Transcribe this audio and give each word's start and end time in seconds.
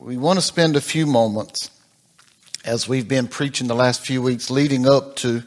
we 0.00 0.16
want 0.16 0.38
to 0.38 0.42
spend 0.42 0.76
a 0.76 0.80
few 0.80 1.04
moments 1.04 1.70
as 2.64 2.88
we've 2.88 3.06
been 3.06 3.28
preaching 3.28 3.66
the 3.66 3.74
last 3.74 4.00
few 4.00 4.22
weeks 4.22 4.50
leading 4.50 4.88
up 4.88 5.14
to 5.14 5.42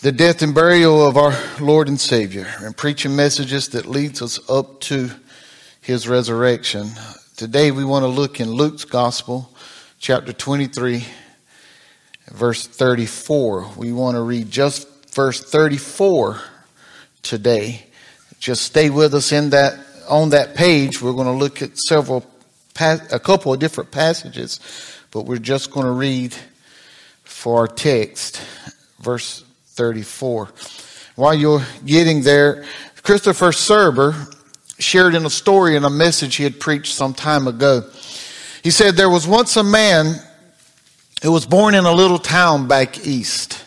the 0.00 0.10
death 0.10 0.42
and 0.42 0.52
burial 0.52 1.06
of 1.06 1.16
our 1.16 1.32
Lord 1.60 1.86
and 1.86 2.00
Savior 2.00 2.52
and 2.58 2.76
preaching 2.76 3.14
messages 3.14 3.68
that 3.68 3.86
leads 3.86 4.20
us 4.20 4.40
up 4.50 4.80
to 4.80 5.12
his 5.80 6.08
resurrection. 6.08 6.88
Today 7.36 7.70
we 7.70 7.84
want 7.84 8.02
to 8.02 8.08
look 8.08 8.40
in 8.40 8.50
Luke's 8.50 8.84
gospel, 8.84 9.48
chapter 10.00 10.32
23, 10.32 11.04
verse 12.32 12.66
34. 12.66 13.74
We 13.76 13.92
want 13.92 14.16
to 14.16 14.22
read 14.22 14.50
just 14.50 15.14
verse 15.14 15.40
34 15.40 16.40
today. 17.22 17.86
Just 18.40 18.62
stay 18.62 18.90
with 18.90 19.14
us 19.14 19.30
in 19.30 19.50
that 19.50 19.78
on 20.08 20.30
that 20.30 20.56
page. 20.56 21.00
We're 21.00 21.12
going 21.12 21.26
to 21.26 21.32
look 21.32 21.62
at 21.62 21.78
several 21.78 22.24
a 22.80 23.18
couple 23.18 23.52
of 23.52 23.60
different 23.60 23.90
passages, 23.90 24.60
but 25.10 25.22
we're 25.22 25.38
just 25.38 25.70
going 25.70 25.86
to 25.86 25.92
read 25.92 26.34
for 27.24 27.60
our 27.60 27.68
text 27.68 28.42
verse 29.06 29.44
34. 29.68 30.48
While 31.14 31.34
you're 31.34 31.64
getting 31.84 32.22
there, 32.22 32.64
Christopher 33.02 33.50
Serber 33.50 34.34
shared 34.78 35.14
in 35.14 35.24
a 35.24 35.30
story 35.30 35.76
in 35.76 35.84
a 35.84 35.90
message 35.90 36.36
he 36.36 36.42
had 36.42 36.58
preached 36.58 36.92
some 36.92 37.14
time 37.14 37.46
ago. 37.46 37.88
He 38.62 38.70
said 38.70 38.96
there 38.96 39.08
was 39.08 39.26
once 39.26 39.56
a 39.56 39.62
man 39.62 40.16
who 41.22 41.30
was 41.30 41.46
born 41.46 41.74
in 41.74 41.84
a 41.84 41.92
little 41.92 42.18
town 42.18 42.66
back 42.66 43.06
east. 43.06 43.64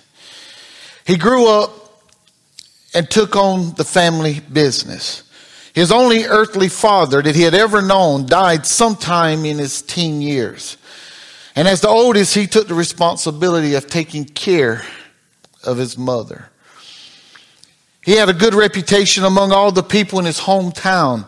He 1.07 1.15
grew 1.15 1.47
up 1.47 1.71
and 2.93 3.09
took 3.09 3.35
on 3.35 3.73
the 3.75 3.85
family 3.85 4.41
business. 4.41 5.23
His 5.73 5.91
only 5.91 6.25
earthly 6.25 6.69
father 6.69 7.21
that 7.21 7.35
he 7.35 7.43
had 7.43 7.53
ever 7.53 7.81
known 7.81 8.25
died 8.25 8.65
sometime 8.65 9.45
in 9.45 9.57
his 9.57 9.81
teen 9.81 10.21
years. 10.21 10.77
And 11.55 11.67
as 11.67 11.81
the 11.81 11.89
oldest, 11.89 12.35
he 12.35 12.47
took 12.47 12.67
the 12.67 12.73
responsibility 12.73 13.75
of 13.75 13.87
taking 13.87 14.25
care 14.25 14.83
of 15.63 15.77
his 15.77 15.97
mother. 15.97 16.49
He 18.03 18.13
had 18.13 18.29
a 18.29 18.33
good 18.33 18.53
reputation 18.53 19.23
among 19.23 19.51
all 19.51 19.71
the 19.71 19.83
people 19.83 20.19
in 20.19 20.25
his 20.25 20.39
hometown. 20.39 21.25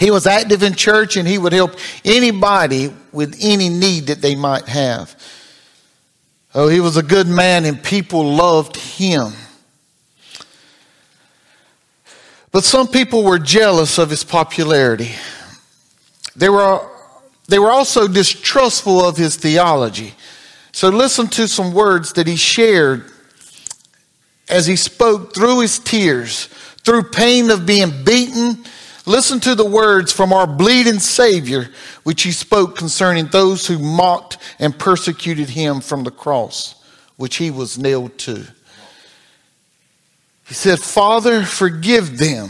He 0.00 0.10
was 0.10 0.26
active 0.26 0.62
in 0.62 0.74
church 0.74 1.16
and 1.16 1.26
he 1.28 1.38
would 1.38 1.52
help 1.52 1.76
anybody 2.04 2.92
with 3.12 3.38
any 3.40 3.68
need 3.68 4.08
that 4.08 4.20
they 4.20 4.34
might 4.34 4.66
have. 4.66 5.14
Oh, 6.54 6.68
he 6.68 6.80
was 6.80 6.96
a 6.96 7.02
good 7.02 7.28
man 7.28 7.64
and 7.64 7.82
people 7.82 8.34
loved 8.34 8.76
him. 8.76 9.32
But 12.58 12.64
some 12.64 12.88
people 12.88 13.22
were 13.22 13.38
jealous 13.38 13.98
of 13.98 14.10
his 14.10 14.24
popularity. 14.24 15.12
They 16.34 16.48
were, 16.48 16.84
they 17.46 17.60
were 17.60 17.70
also 17.70 18.08
distrustful 18.08 19.00
of 19.00 19.16
his 19.16 19.36
theology. 19.36 20.14
So 20.72 20.88
listen 20.88 21.28
to 21.28 21.46
some 21.46 21.72
words 21.72 22.14
that 22.14 22.26
he 22.26 22.34
shared 22.34 23.04
as 24.48 24.66
he 24.66 24.74
spoke 24.74 25.36
through 25.36 25.60
his 25.60 25.78
tears, 25.78 26.46
through 26.84 27.04
pain 27.04 27.52
of 27.52 27.64
being 27.64 28.02
beaten. 28.02 28.64
Listen 29.06 29.38
to 29.38 29.54
the 29.54 29.64
words 29.64 30.12
from 30.12 30.32
our 30.32 30.48
bleeding 30.48 30.98
Savior, 30.98 31.68
which 32.02 32.24
he 32.24 32.32
spoke 32.32 32.76
concerning 32.76 33.26
those 33.26 33.68
who 33.68 33.78
mocked 33.78 34.36
and 34.58 34.76
persecuted 34.76 35.50
him 35.50 35.80
from 35.80 36.02
the 36.02 36.10
cross, 36.10 36.74
which 37.18 37.36
he 37.36 37.52
was 37.52 37.78
nailed 37.78 38.18
to. 38.18 38.48
He 40.48 40.54
said, 40.54 40.80
Father, 40.80 41.42
forgive 41.42 42.16
them, 42.16 42.48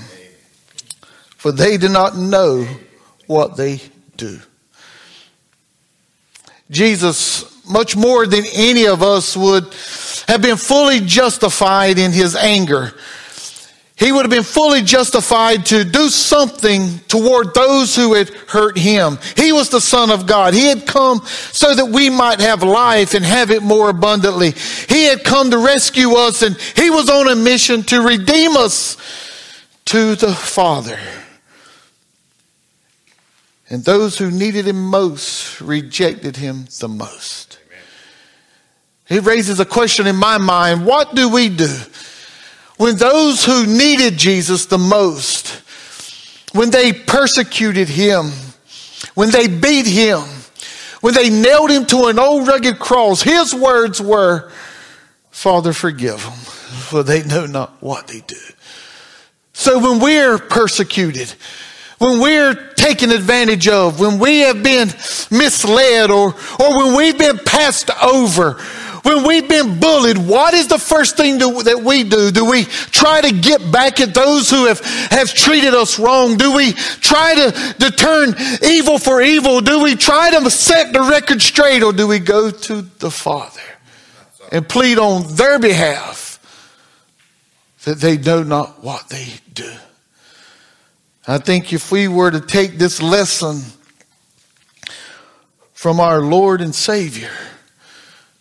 for 1.36 1.50
they 1.50 1.76
do 1.76 1.88
not 1.88 2.16
know 2.16 2.66
what 3.26 3.56
they 3.56 3.80
do. 4.16 4.38
Jesus, 6.70 7.66
much 7.68 7.96
more 7.96 8.26
than 8.26 8.44
any 8.54 8.86
of 8.86 9.02
us 9.02 9.36
would 9.36 9.64
have 10.28 10.40
been 10.42 10.56
fully 10.56 11.00
justified 11.00 11.98
in 11.98 12.12
his 12.12 12.36
anger. 12.36 12.92
He 13.98 14.12
would 14.12 14.22
have 14.22 14.30
been 14.30 14.44
fully 14.44 14.82
justified 14.82 15.66
to 15.66 15.82
do 15.82 16.08
something 16.08 17.00
toward 17.08 17.52
those 17.52 17.96
who 17.96 18.14
had 18.14 18.28
hurt 18.28 18.78
him. 18.78 19.18
He 19.36 19.50
was 19.50 19.70
the 19.70 19.80
Son 19.80 20.12
of 20.12 20.24
God. 20.24 20.54
He 20.54 20.66
had 20.66 20.86
come 20.86 21.20
so 21.26 21.74
that 21.74 21.86
we 21.86 22.08
might 22.08 22.38
have 22.38 22.62
life 22.62 23.14
and 23.14 23.24
have 23.24 23.50
it 23.50 23.60
more 23.60 23.90
abundantly. 23.90 24.52
He 24.88 25.04
had 25.06 25.24
come 25.24 25.50
to 25.50 25.58
rescue 25.58 26.12
us 26.12 26.42
and 26.42 26.56
he 26.76 26.90
was 26.90 27.10
on 27.10 27.26
a 27.26 27.34
mission 27.34 27.82
to 27.84 28.00
redeem 28.00 28.56
us 28.56 28.96
to 29.86 30.14
the 30.14 30.32
Father. 30.32 31.00
And 33.68 33.84
those 33.84 34.16
who 34.16 34.30
needed 34.30 34.68
him 34.68 34.80
most 34.80 35.60
rejected 35.60 36.36
him 36.36 36.66
the 36.78 36.88
most. 36.88 37.58
He 39.08 39.18
raises 39.18 39.58
a 39.58 39.64
question 39.64 40.06
in 40.06 40.14
my 40.14 40.38
mind 40.38 40.86
what 40.86 41.16
do 41.16 41.28
we 41.28 41.48
do 41.48 41.74
when 42.78 42.96
those 42.96 43.44
who 43.44 43.66
needed 43.66 44.16
Jesus 44.16 44.66
the 44.66 44.78
most, 44.78 45.48
when 46.52 46.70
they 46.70 46.92
persecuted 46.92 47.88
him, 47.88 48.30
when 49.14 49.30
they 49.30 49.48
beat 49.48 49.86
him, 49.86 50.22
when 51.00 51.14
they 51.14 51.28
nailed 51.28 51.70
him 51.70 51.86
to 51.86 52.06
an 52.06 52.18
old 52.18 52.48
rugged 52.48 52.78
cross, 52.78 53.22
his 53.22 53.54
words 53.54 54.00
were, 54.00 54.50
Father, 55.30 55.72
forgive 55.72 56.22
them, 56.22 56.32
for 56.32 57.02
they 57.02 57.22
know 57.24 57.46
not 57.46 57.82
what 57.82 58.06
they 58.06 58.20
do. 58.20 58.36
So 59.52 59.78
when 59.78 60.00
we're 60.00 60.38
persecuted, 60.38 61.34
when 61.98 62.20
we're 62.20 62.54
taken 62.74 63.10
advantage 63.10 63.66
of, 63.66 63.98
when 63.98 64.20
we 64.20 64.40
have 64.40 64.62
been 64.62 64.88
misled 65.30 66.10
or, 66.10 66.34
or 66.60 66.76
when 66.76 66.96
we've 66.96 67.18
been 67.18 67.38
passed 67.38 67.90
over, 68.02 68.60
when 69.08 69.26
we've 69.26 69.48
been 69.48 69.80
bullied, 69.80 70.18
what 70.18 70.52
is 70.52 70.68
the 70.68 70.78
first 70.78 71.16
thing 71.16 71.38
do, 71.38 71.62
that 71.62 71.80
we 71.80 72.04
do? 72.04 72.30
Do 72.30 72.44
we 72.44 72.64
try 72.64 73.22
to 73.22 73.32
get 73.32 73.72
back 73.72 74.00
at 74.00 74.12
those 74.12 74.50
who 74.50 74.66
have, 74.66 74.80
have 75.10 75.32
treated 75.32 75.72
us 75.72 75.98
wrong? 75.98 76.36
Do 76.36 76.54
we 76.54 76.74
try 76.74 77.34
to, 77.34 77.74
to 77.80 77.90
turn 77.90 78.34
evil 78.62 78.98
for 78.98 79.22
evil? 79.22 79.62
Do 79.62 79.82
we 79.82 79.96
try 79.96 80.30
to 80.30 80.50
set 80.50 80.92
the 80.92 81.00
record 81.00 81.40
straight 81.40 81.82
or 81.82 81.94
do 81.94 82.06
we 82.06 82.18
go 82.18 82.50
to 82.50 82.82
the 82.82 83.10
Father 83.10 83.62
and 84.52 84.68
plead 84.68 84.98
on 84.98 85.34
their 85.36 85.58
behalf 85.58 86.38
that 87.84 87.98
they 87.98 88.18
know 88.18 88.42
not 88.42 88.84
what 88.84 89.08
they 89.08 89.26
do? 89.54 89.72
I 91.26 91.38
think 91.38 91.72
if 91.72 91.90
we 91.90 92.08
were 92.08 92.30
to 92.30 92.40
take 92.40 92.76
this 92.76 93.00
lesson 93.00 93.62
from 95.72 95.98
our 95.98 96.20
Lord 96.20 96.60
and 96.60 96.74
Savior, 96.74 97.30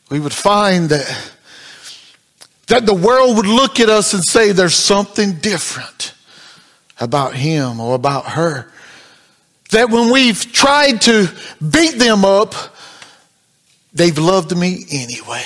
we 0.10 0.20
would 0.20 0.34
find 0.34 0.90
that, 0.90 1.32
that 2.68 2.86
the 2.86 2.94
world 2.94 3.38
would 3.38 3.46
look 3.46 3.80
at 3.80 3.90
us 3.90 4.14
and 4.14 4.24
say 4.24 4.52
there's 4.52 4.76
something 4.76 5.34
different 5.34 6.14
about 7.00 7.36
him 7.36 7.80
or 7.80 7.96
about 7.96 8.26
her. 8.26 8.72
That 9.72 9.90
when 9.90 10.12
we've 10.12 10.52
tried 10.54 11.02
to 11.02 11.30
beat 11.60 11.98
them 11.98 12.24
up, 12.24 12.56
they've 13.94 14.18
loved 14.18 14.56
me 14.56 14.86
anyway. 14.92 15.44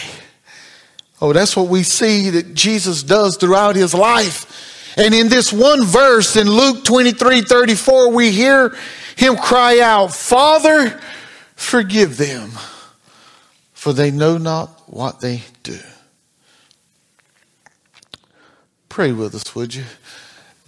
Oh, 1.20 1.34
that's 1.34 1.56
what 1.56 1.68
we 1.68 1.84
see 1.84 2.30
that 2.32 2.54
Jesus 2.54 3.04
does 3.04 3.38
throughout 3.38 3.76
his 3.76 3.94
life. 3.94 4.96
And 4.98 5.14
in 5.14 5.30
this 5.30 5.52
one 5.52 5.86
verse 5.86 6.36
in 6.36 6.48
Luke 6.48 6.84
23 6.84 7.42
34, 7.42 8.12
we 8.12 8.32
hear 8.32 8.76
him 9.16 9.38
cry 9.38 9.80
out, 9.80 10.14
Father, 10.14 11.00
forgive 11.56 12.18
them 12.18 12.52
for 13.82 13.94
they 13.94 14.12
know 14.12 14.38
not 14.38 14.70
what 14.86 15.22
they 15.22 15.42
do. 15.64 15.80
Pray 18.90 19.12
with 19.12 19.34
us, 19.34 19.56
would 19.56 19.74
you? 19.74 19.86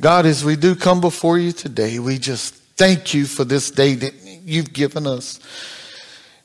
God, 0.01 0.25
as 0.25 0.43
we 0.43 0.55
do 0.55 0.73
come 0.73 0.99
before 0.99 1.37
you 1.37 1.51
today, 1.51 1.99
we 1.99 2.17
just 2.17 2.55
thank 2.75 3.13
you 3.13 3.27
for 3.27 3.43
this 3.43 3.69
day 3.69 3.93
that 3.93 4.15
you've 4.43 4.73
given 4.73 5.05
us. 5.05 5.39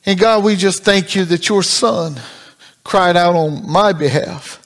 And 0.04 0.20
God, 0.20 0.44
we 0.44 0.56
just 0.56 0.84
thank 0.84 1.14
you 1.14 1.24
that 1.24 1.48
your 1.48 1.62
son 1.62 2.20
cried 2.84 3.16
out 3.16 3.34
on 3.34 3.66
my 3.66 3.94
behalf. 3.94 4.62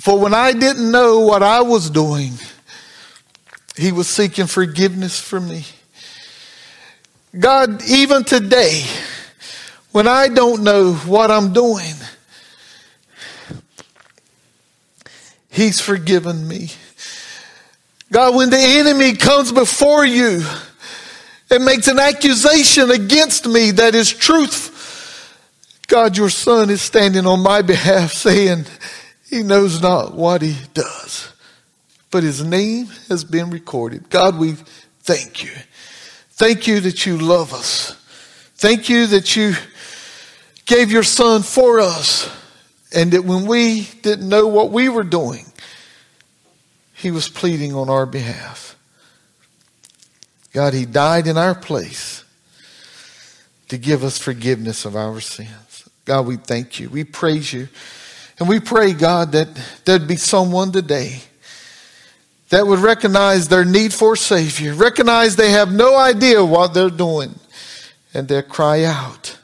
For 0.00 0.18
when 0.18 0.34
I 0.34 0.52
didn't 0.52 0.90
know 0.90 1.20
what 1.20 1.44
I 1.44 1.60
was 1.60 1.90
doing, 1.90 2.32
he 3.76 3.92
was 3.92 4.08
seeking 4.08 4.48
forgiveness 4.48 5.20
for 5.20 5.38
me. 5.38 5.64
God, 7.38 7.84
even 7.84 8.24
today, 8.24 8.82
when 9.92 10.06
I 10.06 10.28
don't 10.28 10.62
know 10.62 10.94
what 10.94 11.30
I'm 11.30 11.52
doing, 11.52 11.94
He's 15.50 15.80
forgiven 15.80 16.46
me. 16.46 16.70
God, 18.12 18.34
when 18.34 18.50
the 18.50 18.58
enemy 18.58 19.14
comes 19.14 19.52
before 19.52 20.04
you 20.04 20.42
and 21.50 21.64
makes 21.64 21.88
an 21.88 21.98
accusation 21.98 22.90
against 22.90 23.46
me 23.46 23.72
that 23.72 23.94
is 23.94 24.10
truth, 24.10 24.76
God, 25.86 26.16
your 26.16 26.30
son 26.30 26.70
is 26.70 26.80
standing 26.80 27.26
on 27.26 27.40
my 27.40 27.62
behalf 27.62 28.12
saying 28.12 28.66
he 29.28 29.42
knows 29.42 29.82
not 29.82 30.14
what 30.14 30.40
he 30.42 30.56
does, 30.72 31.32
but 32.10 32.22
his 32.22 32.44
name 32.44 32.86
has 33.08 33.24
been 33.24 33.50
recorded. 33.50 34.08
God, 34.08 34.38
we 34.38 34.52
thank 35.02 35.42
you. 35.42 35.50
Thank 36.30 36.66
you 36.68 36.80
that 36.80 37.06
you 37.06 37.18
love 37.18 37.52
us. 37.52 37.96
Thank 38.54 38.88
you 38.88 39.06
that 39.08 39.36
you 39.36 39.54
gave 40.70 40.92
your 40.92 41.02
son 41.02 41.42
for 41.42 41.80
us 41.80 42.30
and 42.94 43.10
that 43.10 43.24
when 43.24 43.44
we 43.44 43.82
didn't 44.02 44.28
know 44.28 44.46
what 44.46 44.70
we 44.70 44.88
were 44.88 45.02
doing, 45.02 45.44
he 46.94 47.10
was 47.10 47.28
pleading 47.28 47.74
on 47.74 47.90
our 47.90 48.06
behalf. 48.06 48.76
God, 50.52 50.72
he 50.72 50.86
died 50.86 51.26
in 51.26 51.36
our 51.36 51.56
place 51.56 52.22
to 53.68 53.78
give 53.78 54.04
us 54.04 54.16
forgiveness 54.16 54.84
of 54.84 54.94
our 54.94 55.20
sins. 55.20 55.88
God, 56.04 56.26
we 56.26 56.36
thank 56.36 56.78
you. 56.78 56.88
We 56.88 57.02
praise 57.02 57.52
you. 57.52 57.68
And 58.38 58.48
we 58.48 58.60
pray, 58.60 58.92
God, 58.92 59.32
that 59.32 59.48
there'd 59.84 60.06
be 60.06 60.16
someone 60.16 60.70
today 60.70 61.20
that 62.50 62.64
would 62.64 62.78
recognize 62.78 63.48
their 63.48 63.64
need 63.64 63.92
for 63.92 64.14
Savior, 64.14 64.74
recognize 64.74 65.34
they 65.34 65.50
have 65.50 65.72
no 65.72 65.96
idea 65.96 66.44
what 66.44 66.74
they're 66.74 66.90
doing, 66.90 67.34
and 68.14 68.28
they'll 68.28 68.42
cry 68.42 68.84
out. 68.84 69.36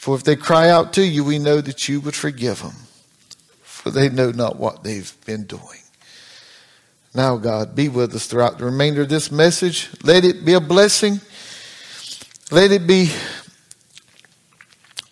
For 0.00 0.14
if 0.16 0.24
they 0.24 0.34
cry 0.34 0.70
out 0.70 0.94
to 0.94 1.02
you, 1.02 1.22
we 1.22 1.38
know 1.38 1.60
that 1.60 1.86
you 1.86 2.00
would 2.00 2.14
forgive 2.14 2.62
them, 2.62 2.72
for 3.60 3.90
they 3.90 4.08
know 4.08 4.30
not 4.30 4.56
what 4.56 4.82
they've 4.82 5.14
been 5.26 5.44
doing. 5.44 5.82
Now, 7.14 7.36
God, 7.36 7.76
be 7.76 7.90
with 7.90 8.14
us 8.14 8.26
throughout 8.26 8.56
the 8.56 8.64
remainder 8.64 9.02
of 9.02 9.10
this 9.10 9.30
message. 9.30 9.90
Let 10.02 10.24
it 10.24 10.42
be 10.42 10.54
a 10.54 10.60
blessing. 10.60 11.20
Let 12.50 12.72
it 12.72 12.86
be 12.86 13.12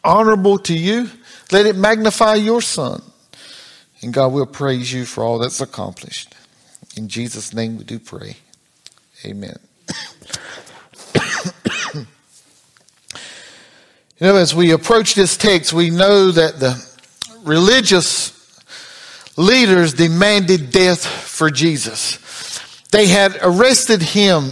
honorable 0.02 0.58
to 0.60 0.72
you. 0.72 1.10
Let 1.52 1.66
it 1.66 1.76
magnify 1.76 2.36
your 2.36 2.62
Son. 2.62 3.02
And 4.00 4.14
God, 4.14 4.32
we'll 4.32 4.46
praise 4.46 4.90
you 4.90 5.04
for 5.04 5.22
all 5.22 5.38
that's 5.38 5.60
accomplished. 5.60 6.34
In 6.96 7.08
Jesus' 7.08 7.52
name 7.52 7.76
we 7.76 7.84
do 7.84 7.98
pray. 7.98 8.38
Amen. 9.26 9.58
know, 14.26 14.36
as 14.36 14.52
we 14.54 14.72
approach 14.72 15.14
this 15.14 15.36
text, 15.36 15.72
we 15.72 15.90
know 15.90 16.32
that 16.32 16.58
the 16.58 16.84
religious 17.44 18.34
leaders 19.36 19.94
demanded 19.94 20.70
death 20.70 21.06
for 21.06 21.50
Jesus. 21.50 22.18
They 22.90 23.06
had 23.06 23.38
arrested 23.42 24.02
him 24.02 24.50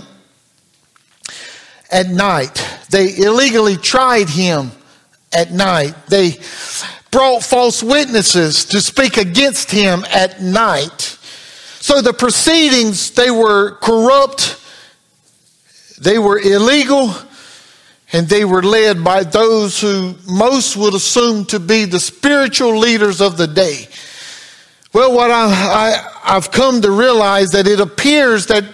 at 1.91 2.09
night. 2.09 2.65
They 2.91 3.17
illegally 3.17 3.77
tried 3.77 4.29
him 4.29 4.71
at 5.33 5.51
night. 5.51 5.95
They 6.07 6.39
brought 7.11 7.43
false 7.43 7.83
witnesses 7.83 8.67
to 8.67 8.81
speak 8.81 9.17
against 9.17 9.71
him 9.71 10.05
at 10.13 10.41
night. 10.41 11.19
So 11.81 12.03
the 12.03 12.13
proceedings, 12.13 13.11
they 13.13 13.31
were 13.31 13.73
corrupt, 13.77 14.61
they 16.01 16.19
were 16.19 16.39
illegal, 16.39 17.15
and 18.13 18.29
they 18.29 18.45
were 18.45 18.63
led 18.63 19.03
by 19.03 19.25
those 19.25 19.81
who 19.81 20.15
most 20.29 20.77
would 20.77 20.95
assume 20.95 21.45
to 21.47 21.59
be 21.59 21.85
the 21.85 22.01
spiritual 22.01 22.79
leaders 22.79 23.21
of 23.21 23.37
the 23.37 23.47
day. 23.47 23.89
Well, 24.93 25.13
what 25.13 25.31
I, 25.31 26.13
have 26.23 26.51
come 26.51 26.81
to 26.83 26.91
realize 26.91 27.53
that 27.53 27.69
it 27.69 27.81
appears 27.81 28.47
that 28.47 28.65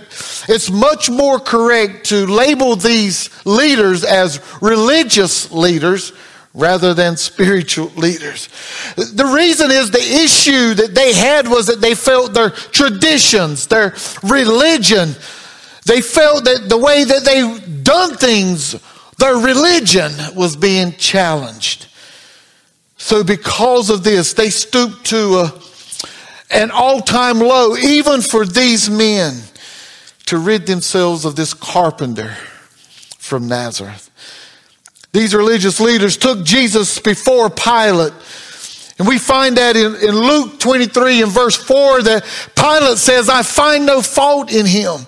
it's 0.48 0.70
much 0.70 1.10
more 1.10 1.38
correct 1.38 2.06
to 2.06 2.26
label 2.26 2.76
these 2.76 3.28
leaders 3.44 4.04
as 4.04 4.40
religious 4.62 5.50
leaders 5.52 6.12
rather 6.54 6.94
than 6.94 7.16
spiritual 7.16 7.88
leaders. 7.96 8.48
The 8.96 9.32
reason 9.34 9.70
is 9.70 9.90
the 9.90 9.98
issue 9.98 10.74
that 10.74 10.94
they 10.94 11.12
had 11.12 11.48
was 11.48 11.66
that 11.66 11.80
they 11.80 11.94
felt 11.94 12.34
their 12.34 12.50
traditions, 12.50 13.66
their 13.66 13.94
religion, 14.22 15.14
they 15.84 16.00
felt 16.00 16.44
that 16.44 16.68
the 16.68 16.78
way 16.78 17.04
that 17.04 17.24
they 17.24 17.58
done 17.82 18.16
things, 18.16 18.76
their 19.22 19.36
religion 19.36 20.10
was 20.34 20.56
being 20.56 20.90
challenged. 20.94 21.86
So 22.96 23.22
because 23.22 23.88
of 23.88 24.02
this, 24.02 24.32
they 24.32 24.50
stooped 24.50 25.06
to 25.06 25.16
a, 25.38 25.60
an 26.50 26.72
all-time 26.72 27.38
low, 27.38 27.76
even 27.76 28.20
for 28.20 28.44
these 28.44 28.90
men, 28.90 29.34
to 30.26 30.38
rid 30.38 30.66
themselves 30.66 31.24
of 31.24 31.36
this 31.36 31.54
carpenter 31.54 32.34
from 33.16 33.46
Nazareth. 33.46 34.10
These 35.12 35.36
religious 35.36 35.78
leaders 35.78 36.16
took 36.16 36.44
Jesus 36.44 36.98
before 36.98 37.48
Pilate. 37.48 38.14
And 38.98 39.06
we 39.06 39.18
find 39.18 39.56
that 39.56 39.76
in, 39.76 39.94
in 39.96 40.16
Luke 40.16 40.58
23 40.58 41.22
and 41.22 41.30
verse 41.30 41.56
4 41.56 42.02
that 42.02 42.24
Pilate 42.56 42.98
says, 42.98 43.28
I 43.28 43.44
find 43.44 43.86
no 43.86 44.02
fault 44.02 44.52
in 44.52 44.66
him. 44.66 45.06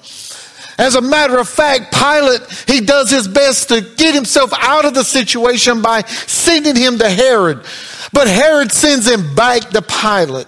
As 0.78 0.96
a 0.96 1.00
matter 1.00 1.38
of 1.38 1.48
fact, 1.48 1.94
Pilate, 1.94 2.42
he 2.66 2.80
does 2.80 3.10
his 3.10 3.28
best 3.28 3.68
to 3.68 3.80
get 3.80 4.14
himself 4.14 4.52
out 4.58 4.84
of 4.84 4.94
the 4.94 5.04
situation 5.04 5.82
by 5.82 6.02
sending 6.02 6.76
him 6.76 6.98
to 6.98 7.08
Herod. 7.08 7.64
But 8.12 8.26
Herod 8.26 8.72
sends 8.72 9.08
him 9.08 9.34
back 9.34 9.70
to 9.70 9.82
Pilate. 9.82 10.46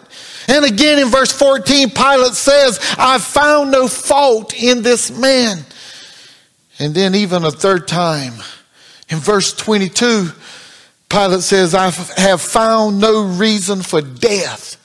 And 0.48 0.64
again 0.64 0.98
in 0.98 1.08
verse 1.08 1.32
14, 1.32 1.90
Pilate 1.90 2.34
says, 2.34 2.78
I 2.98 3.18
found 3.18 3.70
no 3.70 3.88
fault 3.88 4.54
in 4.54 4.82
this 4.82 5.10
man. 5.10 5.58
And 6.78 6.94
then 6.94 7.14
even 7.14 7.44
a 7.44 7.50
third 7.50 7.88
time, 7.88 8.34
in 9.08 9.18
verse 9.18 9.52
22, 9.54 10.30
Pilate 11.08 11.42
says, 11.42 11.74
I 11.74 11.90
have 12.20 12.40
found 12.40 13.00
no 13.00 13.24
reason 13.24 13.82
for 13.82 14.02
death 14.02 14.76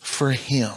for 0.00 0.30
him. 0.30 0.72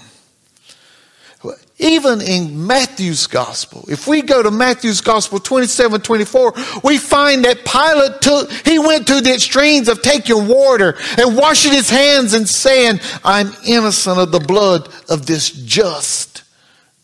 Even 1.81 2.22
in 2.22 2.68
Matthew's 2.68 3.25
gospel, 3.25 3.83
if 3.88 4.07
we 4.07 4.22
go 4.22 4.44
to 4.44 4.51
Matthew's 4.51 5.01
gospel 5.01 5.39
27, 5.39 6.01
24, 6.01 6.54
we 6.83 7.00
find 7.00 7.44
that 7.44 7.66
Pilate 7.66 8.22
took, 8.22 8.51
he 8.68 8.78
went 8.78 9.07
to 9.07 9.19
the 9.19 9.33
extremes 9.33 9.88
of 9.88 10.04
taking 10.04 10.48
water 10.48 10.95
and 11.18 11.36
washing 11.36 11.72
his 11.72 11.89
hands 11.89 12.36
and 12.36 12.48
saying, 12.48 13.00
I'm 13.24 13.51
innocent 13.66 14.19
of 14.19 14.31
the 14.31 14.39
blood 14.39 14.89
of 15.10 15.25
this 15.25 15.50
just 15.50 16.44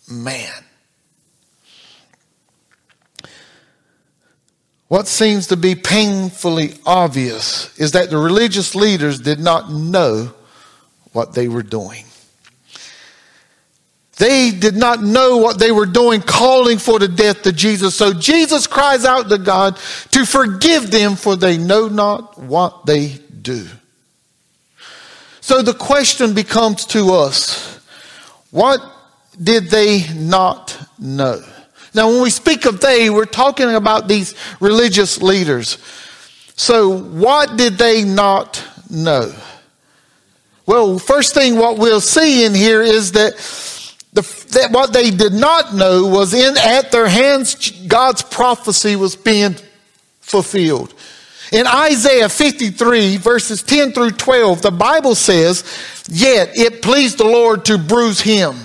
man. 0.08 0.54
What 4.90 5.08
seems 5.08 5.48
to 5.48 5.58
be 5.58 5.74
painfully 5.74 6.76
obvious 6.86 7.76
is 7.80 7.94
that 7.94 8.12
the 8.12 8.18
religious 8.18 8.76
leaders 8.76 9.20
did 9.20 9.40
not 9.40 9.72
know 9.72 10.34
what 11.14 11.34
they 11.34 11.48
were 11.48 11.64
doing. 11.64 12.06
They 14.18 14.52
did 14.52 14.76
not 14.76 15.04
know 15.04 15.38
what 15.38 15.60
they 15.60 15.72
were 15.72 15.86
doing, 15.86 16.22
calling 16.22 16.80
for 16.80 16.98
the 16.98 17.08
death 17.08 17.46
of 17.46 17.56
Jesus. 17.56 17.96
So 17.96 18.14
Jesus 18.14 18.66
cries 18.66 19.06
out 19.06 19.30
to 19.30 19.38
God 19.38 19.78
to 20.12 20.26
forgive 20.26 20.90
them, 20.90 21.16
for 21.16 21.36
they 21.36 21.58
know 21.58 21.88
not 21.88 22.40
what 22.40 22.86
they 22.86 23.20
do. 23.42 23.68
So 25.42 25.62
the 25.62 25.74
question 25.74 26.34
becomes 26.34 26.86
to 26.88 27.14
us 27.14 27.80
what 28.52 28.82
did 29.42 29.70
they 29.70 30.06
not 30.14 30.78
know? 30.98 31.42
Now, 31.94 32.10
when 32.10 32.22
we 32.22 32.30
speak 32.30 32.66
of 32.66 32.80
they, 32.80 33.10
we're 33.10 33.26
talking 33.26 33.74
about 33.74 34.08
these 34.08 34.36
religious 34.60 35.22
leaders. 35.22 35.78
So, 36.56 36.90
what 36.90 37.58
did 37.58 37.78
they 37.78 38.04
not 38.04 38.64
know? 38.90 39.34
Well, 40.66 41.00
first 41.00 41.34
thing 41.34 41.58
what 41.58 41.78
we'll 41.78 42.02
see 42.02 42.46
in 42.46 42.54
here 42.54 42.82
is 42.82 43.14
that, 43.14 43.36
the, 44.18 44.46
that 44.54 44.72
what 44.72 44.94
they 44.94 45.12
did 45.12 45.34
not 45.34 45.76
know 45.76 46.08
was 46.08 46.34
in 46.34 46.58
at 46.58 46.92
their 46.92 47.08
hands 47.08 47.72
God's 47.88 48.24
prophecy 48.24 48.96
was 48.96 49.16
being 49.16 49.56
fulfilled. 50.22 50.96
In 51.52 51.68
Isaiah 51.68 52.28
53 52.28 53.18
verses 53.18 53.62
10 53.62 53.92
through 53.92 54.12
12, 54.12 54.64
the 54.64 54.72
Bible 54.72 55.14
says, 55.14 55.64
Yet 56.10 56.58
it 56.58 56.82
pleased 56.82 57.20
the 57.20 57.26
Lord 57.26 57.66
to 57.66 57.78
bruise 57.78 58.20
him. 58.20 58.56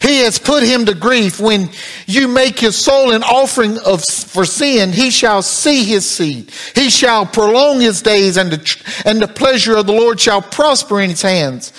He 0.00 0.20
has 0.20 0.38
put 0.38 0.62
him 0.62 0.86
to 0.86 0.94
grief. 0.94 1.40
When 1.40 1.70
you 2.06 2.28
make 2.28 2.58
his 2.58 2.76
soul 2.76 3.12
an 3.12 3.22
offering 3.22 3.78
of, 3.78 4.02
for 4.04 4.44
sin, 4.44 4.92
he 4.92 5.10
shall 5.10 5.42
see 5.42 5.84
his 5.84 6.08
seed. 6.08 6.50
He 6.74 6.90
shall 6.90 7.26
prolong 7.26 7.80
his 7.80 8.02
days 8.02 8.36
and 8.36 8.52
the, 8.52 9.02
and 9.04 9.20
the 9.20 9.28
pleasure 9.28 9.76
of 9.76 9.86
the 9.86 9.92
Lord 9.92 10.20
shall 10.20 10.42
prosper 10.42 11.00
in 11.00 11.10
his 11.10 11.22
hands. 11.22 11.72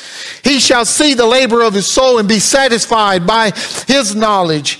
He 0.43 0.59
shall 0.59 0.85
see 0.85 1.13
the 1.13 1.25
labor 1.25 1.61
of 1.61 1.73
his 1.73 1.87
soul 1.87 2.19
and 2.19 2.27
be 2.27 2.39
satisfied 2.39 3.27
by 3.27 3.51
his 3.87 4.15
knowledge. 4.15 4.79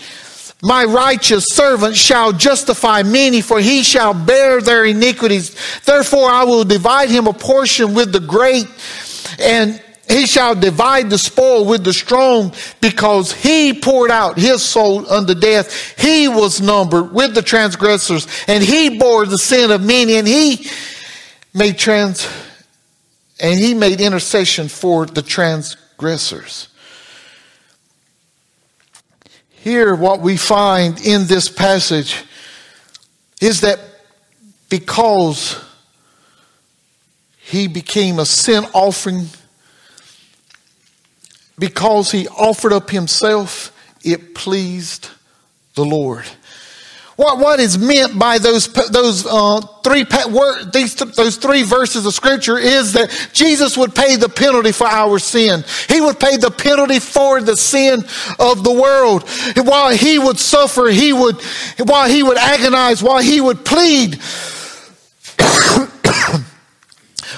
My 0.63 0.86
righteous 0.86 1.46
servant 1.50 1.96
shall 1.96 2.34
justify 2.34 3.03
many, 3.03 3.41
for 3.41 3.60
he 3.60 3.84
shall 3.84 4.13
bear 4.13 4.60
their 4.60 4.86
iniquities. 4.86 5.56
Therefore 5.82 6.29
I 6.29 6.46
will 6.46 6.63
divide 6.63 7.10
him 7.10 7.27
a 7.27 7.34
portion 7.34 7.94
with 7.94 8.12
the 8.12 8.20
great 8.20 8.67
and 9.39 9.79
he 10.09 10.25
shall 10.25 10.55
divide 10.55 11.09
the 11.09 11.17
spoil 11.17 11.65
with 11.65 11.83
the 11.83 11.93
strong 11.93 12.53
because 12.79 13.33
he 13.33 13.73
poured 13.73 14.09
out 14.09 14.37
his 14.37 14.63
soul 14.63 15.09
unto 15.11 15.35
death. 15.35 15.99
He 15.99 16.27
was 16.27 16.61
numbered 16.61 17.11
with 17.11 17.35
the 17.35 17.41
transgressors 17.41 18.27
and 18.47 18.63
he 18.63 18.97
bore 18.97 19.25
the 19.25 19.37
sin 19.37 19.71
of 19.71 19.83
many 19.83 20.15
and 20.15 20.27
he 20.27 20.67
made 21.53 21.77
trans, 21.77 22.27
and 23.39 23.59
he 23.59 23.73
made 23.73 23.99
intercession 23.99 24.67
for 24.67 25.05
the 25.05 25.21
transgressors. 25.21 26.67
Here, 29.49 29.95
what 29.95 30.21
we 30.21 30.37
find 30.37 31.01
in 31.01 31.25
this 31.25 31.49
passage 31.49 32.23
is 33.41 33.61
that 33.61 33.79
because 34.69 35.61
he 37.39 37.67
became 37.67 38.19
a 38.19 38.25
sin 38.25 38.65
offering, 38.73 39.27
because 41.59 42.11
he 42.11 42.27
offered 42.27 42.73
up 42.73 42.89
himself, 42.89 43.73
it 44.03 44.35
pleased 44.35 45.09
the 45.75 45.85
Lord. 45.85 46.25
What, 47.17 47.39
what 47.39 47.59
is 47.59 47.79
meant 47.79 48.17
by 48.19 48.37
those, 48.37 48.67
those, 48.67 49.25
uh, 49.25 49.59
three, 49.83 50.05
these, 50.71 50.93
those 50.93 51.37
three 51.37 51.63
verses 51.63 52.05
of 52.05 52.13
scripture 52.13 52.59
is 52.59 52.93
that 52.93 53.09
Jesus 53.33 53.75
would 53.75 53.95
pay 53.95 54.17
the 54.17 54.29
penalty 54.29 54.71
for 54.71 54.85
our 54.85 55.17
sin. 55.17 55.63
He 55.89 55.99
would 55.99 56.19
pay 56.19 56.37
the 56.37 56.51
penalty 56.51 56.99
for 56.99 57.41
the 57.41 57.57
sin 57.57 58.03
of 58.39 58.63
the 58.63 58.71
world. 58.71 59.27
while 59.65 59.89
he 59.97 60.19
would 60.19 60.37
suffer, 60.37 60.89
he 60.89 61.11
would, 61.11 61.41
while 61.83 62.07
he 62.07 62.21
would 62.21 62.37
agonize, 62.37 63.01
while 63.01 63.23
he 63.23 63.41
would 63.41 63.65
plead 63.65 64.21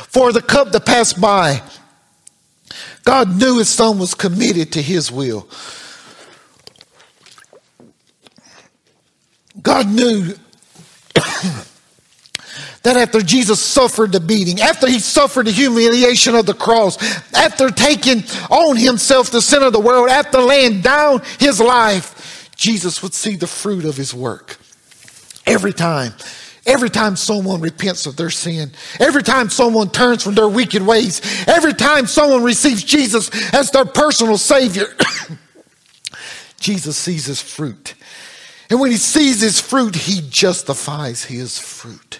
for 0.09 0.33
the 0.33 0.41
cup 0.45 0.71
to 0.71 0.81
pass 0.81 1.13
by, 1.13 1.61
God 3.03 3.38
knew 3.38 3.58
his 3.58 3.70
son 3.70 4.00
was 4.00 4.13
committed 4.13 4.74
to 4.74 4.82
his 4.82 5.12
will. 5.12 5.48
God 9.62 9.88
knew 9.88 10.34
that 12.84 12.96
after 12.98 13.22
Jesus 13.22 13.60
suffered 13.60 14.12
the 14.12 14.20
beating, 14.20 14.62
after 14.62 14.88
he 14.88 15.00
suffered 15.00 15.48
the 15.48 15.51
humiliation 15.51 16.36
of 16.36 16.46
the 16.46 16.53
cross, 16.53 16.98
after 17.34 17.70
taking 17.70 18.24
on 18.50 18.77
himself 18.77 19.32
the 19.32 19.41
sin 19.41 19.63
of 19.63 19.74
the 19.74 19.79
world, 19.79 20.10
after 20.10 20.39
laying 20.39 20.82
down 20.82 21.22
his 21.39 21.60
life, 21.60 22.50
Jesus 22.56 23.01
would 23.01 23.13
see 23.13 23.36
the 23.36 23.48
fruit 23.48 23.86
of 23.86 23.98
his 23.98 24.13
work. 24.13 24.58
Every 25.46 25.74
time. 25.74 26.13
Every 26.69 26.91
time 26.91 27.15
someone 27.15 27.61
repents 27.61 28.05
of 28.05 28.15
their 28.15 28.29
sin, 28.29 28.71
every 28.99 29.23
time 29.23 29.49
someone 29.49 29.89
turns 29.89 30.21
from 30.21 30.35
their 30.35 30.47
wicked 30.47 30.83
ways, 30.83 31.19
every 31.47 31.73
time 31.73 32.05
someone 32.05 32.43
receives 32.43 32.83
Jesus 32.83 33.31
as 33.55 33.71
their 33.71 33.85
personal 33.85 34.38
Savior, 34.38 34.85
Jesus 36.59 36.95
sees 36.95 37.25
his 37.25 37.41
fruit. 37.41 37.95
And 38.69 38.79
when 38.79 38.91
he 38.91 38.97
sees 38.97 39.41
his 39.41 39.59
fruit, 39.59 39.95
he 39.95 40.21
justifies 40.29 41.25
his 41.25 41.57
fruit. 41.57 42.19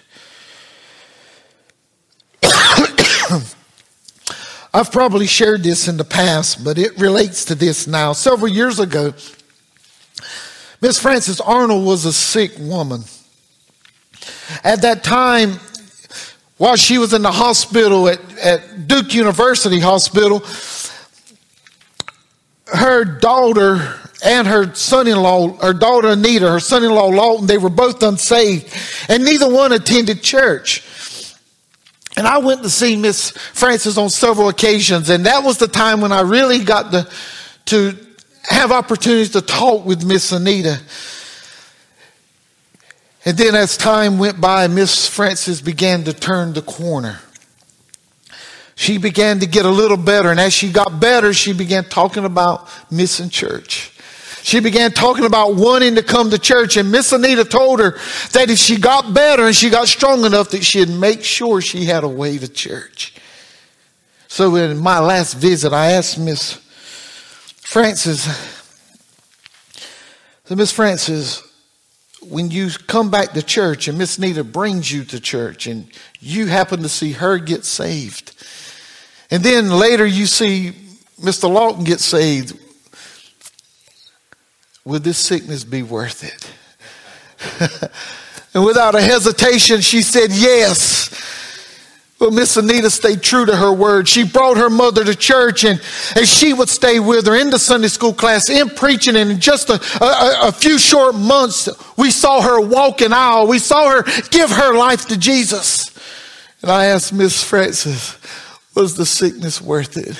I've 4.74 4.90
probably 4.90 5.28
shared 5.28 5.62
this 5.62 5.86
in 5.86 5.96
the 5.96 6.04
past, 6.04 6.64
but 6.64 6.76
it 6.76 6.98
relates 6.98 7.44
to 7.44 7.54
this 7.54 7.86
now. 7.86 8.14
Several 8.14 8.48
years 8.48 8.80
ago, 8.80 9.14
Miss 10.80 10.98
Frances 10.98 11.40
Arnold 11.40 11.86
was 11.86 12.04
a 12.04 12.12
sick 12.12 12.58
woman. 12.58 13.04
At 14.64 14.82
that 14.82 15.04
time, 15.04 15.58
while 16.56 16.76
she 16.76 16.98
was 16.98 17.14
in 17.14 17.22
the 17.22 17.32
hospital 17.32 18.08
at, 18.08 18.20
at 18.38 18.86
Duke 18.86 19.14
University 19.14 19.80
Hospital, 19.80 20.44
her 22.66 23.04
daughter 23.04 23.94
and 24.22 24.46
her 24.46 24.74
son-in-law, 24.74 25.56
her 25.58 25.72
daughter 25.72 26.08
Anita, 26.08 26.50
her 26.50 26.60
son-in-law 26.60 27.06
Lawton, 27.06 27.46
they 27.46 27.58
were 27.58 27.70
both 27.70 28.02
unsaved, 28.02 28.76
and 29.08 29.24
neither 29.24 29.48
one 29.48 29.72
attended 29.72 30.22
church. 30.22 30.84
And 32.16 32.26
I 32.26 32.38
went 32.38 32.62
to 32.64 32.70
see 32.70 32.96
Miss 32.96 33.30
Frances 33.30 33.96
on 33.96 34.10
several 34.10 34.48
occasions, 34.48 35.08
and 35.08 35.24
that 35.26 35.42
was 35.42 35.58
the 35.58 35.68
time 35.68 36.00
when 36.00 36.12
I 36.12 36.20
really 36.20 36.62
got 36.62 36.92
to, 36.92 37.08
to 37.66 37.96
have 38.42 38.72
opportunities 38.72 39.30
to 39.30 39.40
talk 39.40 39.86
with 39.86 40.04
Miss 40.04 40.32
Anita. 40.32 40.78
And 43.24 43.36
then 43.36 43.54
as 43.54 43.76
time 43.76 44.18
went 44.18 44.40
by, 44.40 44.66
Miss 44.66 45.06
Frances 45.06 45.60
began 45.60 46.04
to 46.04 46.12
turn 46.12 46.54
the 46.54 46.62
corner. 46.62 47.20
She 48.76 48.96
began 48.96 49.40
to 49.40 49.46
get 49.46 49.66
a 49.66 49.70
little 49.70 49.98
better, 49.98 50.30
and 50.30 50.40
as 50.40 50.54
she 50.54 50.72
got 50.72 51.00
better, 51.00 51.34
she 51.34 51.52
began 51.52 51.84
talking 51.84 52.24
about 52.24 52.66
missing 52.90 53.28
church. 53.28 53.92
She 54.42 54.60
began 54.60 54.92
talking 54.92 55.26
about 55.26 55.54
wanting 55.54 55.96
to 55.96 56.02
come 56.02 56.30
to 56.30 56.38
church, 56.38 56.78
and 56.78 56.90
Miss 56.90 57.12
Anita 57.12 57.44
told 57.44 57.80
her 57.80 57.98
that 58.32 58.48
if 58.48 58.56
she 58.56 58.78
got 58.78 59.12
better 59.12 59.46
and 59.46 59.54
she 59.54 59.68
got 59.68 59.86
strong 59.86 60.24
enough, 60.24 60.48
that 60.52 60.64
she'd 60.64 60.88
make 60.88 61.22
sure 61.22 61.60
she 61.60 61.84
had 61.84 62.04
a 62.04 62.08
way 62.08 62.38
to 62.38 62.48
church. 62.48 63.14
So 64.28 64.56
in 64.56 64.78
my 64.78 64.98
last 64.98 65.34
visit, 65.34 65.74
I 65.74 65.92
asked 65.92 66.18
Miss 66.18 66.54
Frances, 67.56 68.22
so 70.46 70.56
Miss 70.56 70.72
Frances, 70.72 71.42
when 72.22 72.50
you 72.50 72.70
come 72.86 73.10
back 73.10 73.32
to 73.32 73.42
church 73.42 73.88
and 73.88 73.98
Miss 73.98 74.18
Nita 74.18 74.44
brings 74.44 74.92
you 74.92 75.04
to 75.04 75.20
church 75.20 75.66
and 75.66 75.88
you 76.20 76.46
happen 76.46 76.82
to 76.82 76.88
see 76.88 77.12
her 77.12 77.38
get 77.38 77.64
saved, 77.64 78.34
and 79.30 79.42
then 79.42 79.70
later 79.70 80.06
you 80.06 80.26
see 80.26 80.72
Mr. 81.20 81.50
Lawton 81.52 81.84
get 81.84 82.00
saved, 82.00 82.58
Would 84.84 85.04
this 85.04 85.18
sickness 85.18 85.64
be 85.64 85.82
worth 85.82 86.24
it? 86.24 87.90
and 88.54 88.64
without 88.64 88.94
a 88.94 89.00
hesitation, 89.00 89.80
she 89.80 90.02
said, 90.02 90.30
Yes. 90.32 91.38
But 92.20 92.34
Miss 92.34 92.54
Anita 92.58 92.90
stayed 92.90 93.22
true 93.22 93.46
to 93.46 93.56
her 93.56 93.72
word. 93.72 94.06
She 94.06 94.24
brought 94.24 94.58
her 94.58 94.68
mother 94.68 95.02
to 95.02 95.14
church 95.14 95.64
and, 95.64 95.80
and 96.14 96.28
she 96.28 96.52
would 96.52 96.68
stay 96.68 97.00
with 97.00 97.26
her 97.26 97.34
in 97.34 97.48
the 97.48 97.58
Sunday 97.58 97.88
school 97.88 98.12
class, 98.12 98.50
in 98.50 98.68
preaching. 98.68 99.16
And 99.16 99.30
in 99.30 99.40
just 99.40 99.70
a, 99.70 99.80
a, 100.04 100.48
a 100.48 100.52
few 100.52 100.78
short 100.78 101.14
months, 101.14 101.66
we 101.96 102.10
saw 102.10 102.42
her 102.42 102.60
walk 102.60 103.00
an 103.00 103.14
aisle. 103.14 103.48
We 103.48 103.58
saw 103.58 103.88
her 103.90 104.02
give 104.28 104.50
her 104.50 104.76
life 104.76 105.08
to 105.08 105.18
Jesus. 105.18 105.88
And 106.60 106.70
I 106.70 106.86
asked 106.86 107.10
Miss 107.14 107.42
Frances, 107.42 108.18
was 108.74 108.96
the 108.96 109.06
sickness 109.06 109.58
worth 109.58 109.96
it? 109.96 110.14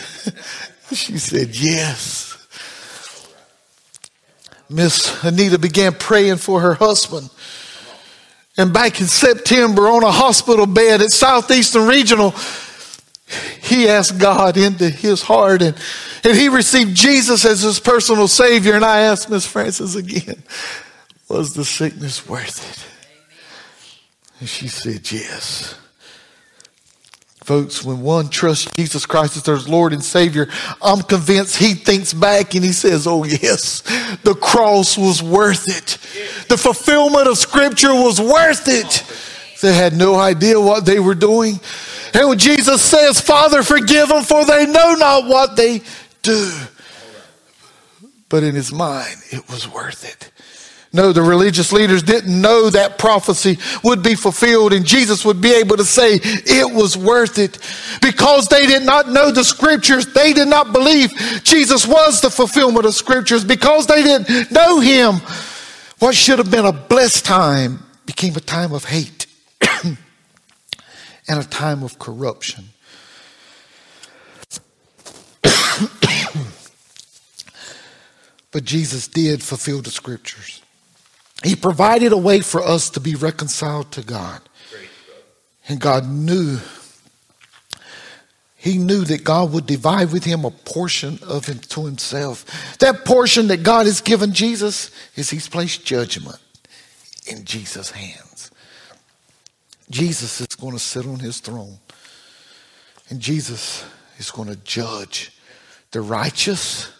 she 0.97 1.19
said, 1.19 1.54
yes. 1.54 2.30
Miss 4.71 5.23
Anita 5.23 5.59
began 5.59 5.92
praying 5.92 6.38
for 6.38 6.62
her 6.62 6.73
husband. 6.73 7.28
And 8.61 8.75
back 8.75 9.00
in 9.00 9.07
September, 9.07 9.88
on 9.88 10.05
a 10.05 10.11
hospital 10.11 10.67
bed 10.67 11.00
at 11.00 11.12
Southeastern 11.12 11.88
Regional, 11.88 12.35
he 13.62 13.88
asked 13.88 14.19
God 14.19 14.59
into 14.59 14.90
his 14.90 15.23
heart 15.23 15.62
and, 15.62 15.75
and 16.25 16.37
he 16.37 16.50
received 16.50 16.95
Jesus 16.95 17.47
as 17.47 17.62
his 17.62 17.81
personal 17.81 18.29
Savior. 18.29 18.75
And 18.75 18.85
I 18.85 19.00
asked 19.00 19.31
Miss 19.31 19.47
Frances 19.47 19.97
again, 19.97 20.43
was 21.26 21.55
the 21.55 21.64
sickness 21.64 22.29
worth 22.29 22.61
it? 22.71 24.40
And 24.40 24.49
she 24.49 24.69
said, 24.69 25.11
yes. 25.11 25.75
Folks, 27.50 27.83
when 27.83 28.00
one 28.00 28.28
trusts 28.28 28.71
Jesus 28.76 29.07
Christ 29.07 29.37
as 29.37 29.42
their 29.42 29.59
Lord 29.59 29.92
and 29.92 30.04
Savior, 30.04 30.47
I'm 30.80 31.02
convinced 31.02 31.57
he 31.57 31.75
thinks 31.75 32.14
back 32.14 32.54
and 32.54 32.64
he 32.64 32.71
says, 32.71 33.09
Oh, 33.09 33.25
yes, 33.25 33.80
the 34.23 34.37
cross 34.40 34.97
was 34.97 35.21
worth 35.21 35.64
it. 35.66 35.99
The 36.47 36.57
fulfillment 36.57 37.26
of 37.26 37.37
Scripture 37.38 37.92
was 37.92 38.21
worth 38.21 38.69
it. 38.69 39.02
They 39.62 39.75
had 39.75 39.95
no 39.95 40.14
idea 40.14 40.61
what 40.61 40.87
they 40.87 41.00
were 41.00 41.16
doing. 41.16 41.59
And 42.14 42.28
when 42.28 42.38
Jesus 42.38 42.80
says, 42.80 43.21
Father, 43.21 43.64
forgive 43.64 44.11
them, 44.11 44.23
for 44.23 44.45
they 44.45 44.66
know 44.66 44.95
not 44.95 45.26
what 45.26 45.57
they 45.57 45.83
do. 46.23 46.52
But 48.28 48.45
in 48.45 48.54
his 48.54 48.73
mind, 48.73 49.16
it 49.33 49.50
was 49.50 49.66
worth 49.69 50.04
it. 50.04 50.29
No, 50.92 51.12
the 51.12 51.23
religious 51.23 51.73
leaders 51.73 52.02
didn't 52.02 52.40
know 52.40 52.68
that 52.68 52.99
prophecy 52.99 53.59
would 53.85 54.02
be 54.02 54.16
fulfilled 54.16 54.73
and 54.73 54.85
Jesus 54.85 55.25
would 55.25 55.40
be 55.40 55.52
able 55.52 55.76
to 55.76 55.85
say 55.85 56.18
it 56.20 56.75
was 56.75 56.97
worth 56.97 57.38
it. 57.38 57.59
Because 58.02 58.49
they 58.49 58.66
did 58.66 58.82
not 58.82 59.09
know 59.09 59.30
the 59.30 59.44
scriptures, 59.44 60.12
they 60.12 60.32
did 60.32 60.49
not 60.49 60.73
believe 60.73 61.12
Jesus 61.44 61.87
was 61.87 62.20
the 62.20 62.30
fulfillment 62.30 62.87
of 62.87 62.94
scriptures. 62.94 63.44
Because 63.44 63.87
they 63.87 64.02
didn't 64.02 64.50
know 64.50 64.80
him, 64.80 65.20
what 66.00 66.16
should 66.16 66.38
have 66.38 66.50
been 66.50 66.66
a 66.66 66.73
blessed 66.73 67.25
time 67.25 67.85
became 68.04 68.35
a 68.35 68.40
time 68.40 68.73
of 68.73 68.85
hate 68.85 69.26
and 69.85 69.97
a 71.28 71.44
time 71.44 71.85
of 71.85 72.00
corruption. 72.00 72.64
but 78.50 78.64
Jesus 78.64 79.06
did 79.06 79.40
fulfill 79.40 79.82
the 79.82 79.90
scriptures. 79.90 80.62
He 81.42 81.56
provided 81.56 82.12
a 82.12 82.18
way 82.18 82.40
for 82.40 82.62
us 82.62 82.90
to 82.90 83.00
be 83.00 83.14
reconciled 83.14 83.92
to 83.92 84.02
God. 84.02 84.40
And 85.68 85.80
God 85.80 86.09
knew, 86.09 86.59
He 88.56 88.76
knew 88.76 89.04
that 89.04 89.25
God 89.25 89.52
would 89.52 89.66
divide 89.66 90.12
with 90.12 90.25
Him 90.25 90.44
a 90.44 90.50
portion 90.50 91.18
of 91.23 91.47
Him 91.47 91.59
to 91.59 91.87
Himself. 91.87 92.78
That 92.78 93.04
portion 93.04 93.47
that 93.49 93.62
God 93.62 93.87
has 93.87 94.00
given 94.00 94.32
Jesus 94.32 94.90
is 95.16 95.30
He's 95.30 95.49
placed 95.49 95.87
judgment 95.87 96.38
in 97.26 97.44
Jesus' 97.44 97.90
hands. 97.90 98.50
Jesus 99.90 100.40
is 100.40 100.49
going 100.49 100.73
to 100.73 100.78
sit 100.78 101.06
on 101.06 101.20
His 101.20 101.40
throne. 101.40 101.78
And 103.09 103.20
Jesus 103.20 103.85
is 104.18 104.30
going 104.30 104.49
to 104.49 104.56
judge 104.56 105.32
the 105.90 106.00
righteous 106.00 106.92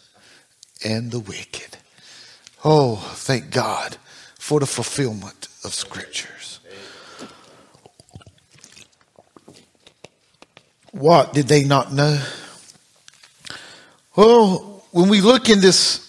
and 0.85 1.11
the 1.11 1.21
wicked. 1.21 1.77
Oh, 2.65 2.97
thank 2.97 3.51
God 3.51 3.97
for 4.41 4.59
the 4.59 4.67
fulfillment 4.67 5.49
of 5.65 5.75
scriptures. 5.75 6.61
What 10.93 11.35
did 11.35 11.47
they 11.47 11.63
not 11.63 11.93
know? 11.93 12.21
Well, 14.17 14.83
when 14.93 15.11
we 15.11 15.21
look 15.21 15.51
in 15.51 15.61
this 15.61 16.07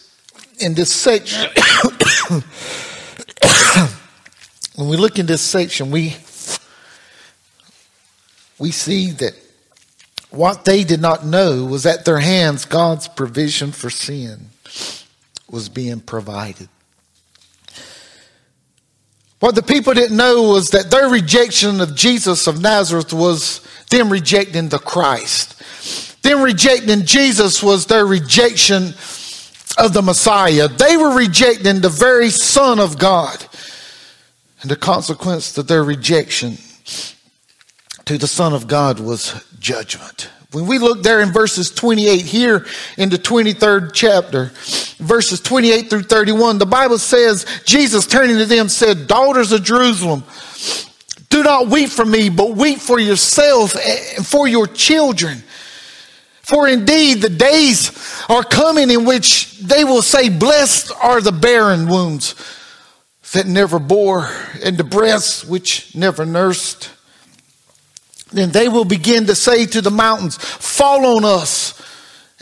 in 0.59 0.75
this 0.75 0.93
section 0.93 1.49
when 4.75 4.87
we 4.87 4.95
look 4.95 5.19
in 5.19 5.25
this 5.25 5.41
section, 5.41 5.91
we 5.91 6.15
we 8.57 8.71
see 8.71 9.11
that 9.11 9.33
what 10.29 10.63
they 10.63 10.85
did 10.85 11.01
not 11.01 11.25
know 11.25 11.65
was 11.65 11.85
at 11.85 12.05
their 12.05 12.19
hands 12.19 12.63
God's 12.63 13.09
provision 13.09 13.73
for 13.73 13.89
sin 13.89 14.51
was 15.49 15.67
being 15.67 15.99
provided. 15.99 16.69
What 19.41 19.55
the 19.55 19.63
people 19.63 19.95
didn't 19.95 20.15
know 20.15 20.43
was 20.43 20.69
that 20.69 20.91
their 20.91 21.09
rejection 21.09 21.81
of 21.81 21.95
Jesus 21.95 22.45
of 22.45 22.61
Nazareth 22.61 23.11
was 23.11 23.59
them 23.89 24.11
rejecting 24.11 24.69
the 24.69 24.77
Christ. 24.77 26.21
Them 26.21 26.43
rejecting 26.43 27.05
Jesus 27.05 27.63
was 27.63 27.87
their 27.87 28.05
rejection 28.05 28.93
of 29.79 29.93
the 29.93 30.03
Messiah. 30.03 30.67
They 30.67 30.95
were 30.95 31.15
rejecting 31.15 31.81
the 31.81 31.89
very 31.89 32.29
Son 32.29 32.79
of 32.79 32.99
God. 32.99 33.43
And 34.61 34.69
the 34.69 34.75
consequence 34.75 35.57
of 35.57 35.67
their 35.67 35.83
rejection 35.83 36.59
to 38.05 38.19
the 38.19 38.27
Son 38.27 38.53
of 38.53 38.67
God 38.67 38.99
was 38.99 39.43
judgment. 39.59 40.29
When 40.51 40.67
we 40.67 40.79
look 40.79 41.01
there 41.01 41.21
in 41.21 41.31
verses 41.31 41.71
28 41.71 42.21
here 42.21 42.65
in 42.97 43.09
the 43.09 43.17
23rd 43.17 43.91
chapter, 43.93 44.51
verses 44.97 45.39
28 45.39 45.89
through 45.89 46.03
31, 46.03 46.57
the 46.57 46.65
Bible 46.65 46.97
says, 46.97 47.45
Jesus 47.63 48.05
turning 48.05 48.37
to 48.37 48.45
them 48.45 48.67
said, 48.67 49.07
Daughters 49.07 49.53
of 49.53 49.63
Jerusalem, 49.63 50.25
do 51.29 51.41
not 51.43 51.67
weep 51.67 51.89
for 51.89 52.05
me, 52.05 52.29
but 52.29 52.57
weep 52.57 52.79
for 52.79 52.99
yourselves 52.99 53.75
and 53.75 54.27
for 54.27 54.45
your 54.45 54.67
children. 54.67 55.41
For 56.41 56.67
indeed 56.67 57.21
the 57.21 57.29
days 57.29 57.89
are 58.27 58.43
coming 58.43 58.91
in 58.91 59.05
which 59.05 59.57
they 59.59 59.85
will 59.85 60.01
say, 60.01 60.27
Blessed 60.27 60.91
are 61.01 61.21
the 61.21 61.31
barren 61.31 61.87
wombs 61.87 62.35
that 63.31 63.47
never 63.47 63.79
bore, 63.79 64.29
and 64.61 64.77
the 64.77 64.83
breasts 64.83 65.45
which 65.45 65.95
never 65.95 66.25
nursed. 66.25 66.89
Then 68.31 68.51
they 68.51 68.67
will 68.67 68.85
begin 68.85 69.25
to 69.27 69.35
say 69.35 69.65
to 69.67 69.81
the 69.81 69.91
mountains, 69.91 70.37
Fall 70.37 71.17
on 71.17 71.25
us, 71.25 71.79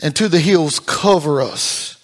and 0.00 0.14
to 0.16 0.28
the 0.28 0.40
hills, 0.40 0.78
Cover 0.80 1.40
us. 1.40 1.96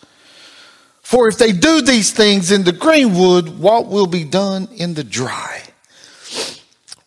For 1.02 1.28
if 1.28 1.38
they 1.38 1.52
do 1.52 1.82
these 1.82 2.10
things 2.10 2.50
in 2.50 2.64
the 2.64 2.72
green 2.72 3.16
wood, 3.16 3.60
what 3.60 3.86
will 3.86 4.08
be 4.08 4.24
done 4.24 4.68
in 4.74 4.94
the 4.94 5.04
dry? 5.04 5.62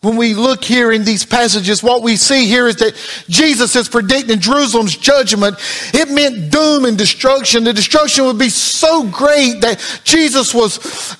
When 0.00 0.16
we 0.16 0.32
look 0.32 0.64
here 0.64 0.90
in 0.90 1.04
these 1.04 1.26
passages, 1.26 1.82
what 1.82 2.02
we 2.02 2.16
see 2.16 2.46
here 2.46 2.66
is 2.66 2.76
that 2.76 2.96
Jesus 3.28 3.76
is 3.76 3.86
predicting 3.90 4.40
Jerusalem's 4.40 4.96
judgment. 4.96 5.56
It 5.92 6.10
meant 6.10 6.50
doom 6.50 6.86
and 6.86 6.96
destruction. 6.96 7.64
The 7.64 7.74
destruction 7.74 8.24
would 8.24 8.38
be 8.38 8.48
so 8.48 9.06
great 9.10 9.60
that 9.60 10.00
Jesus 10.02 10.54
was, 10.54 10.78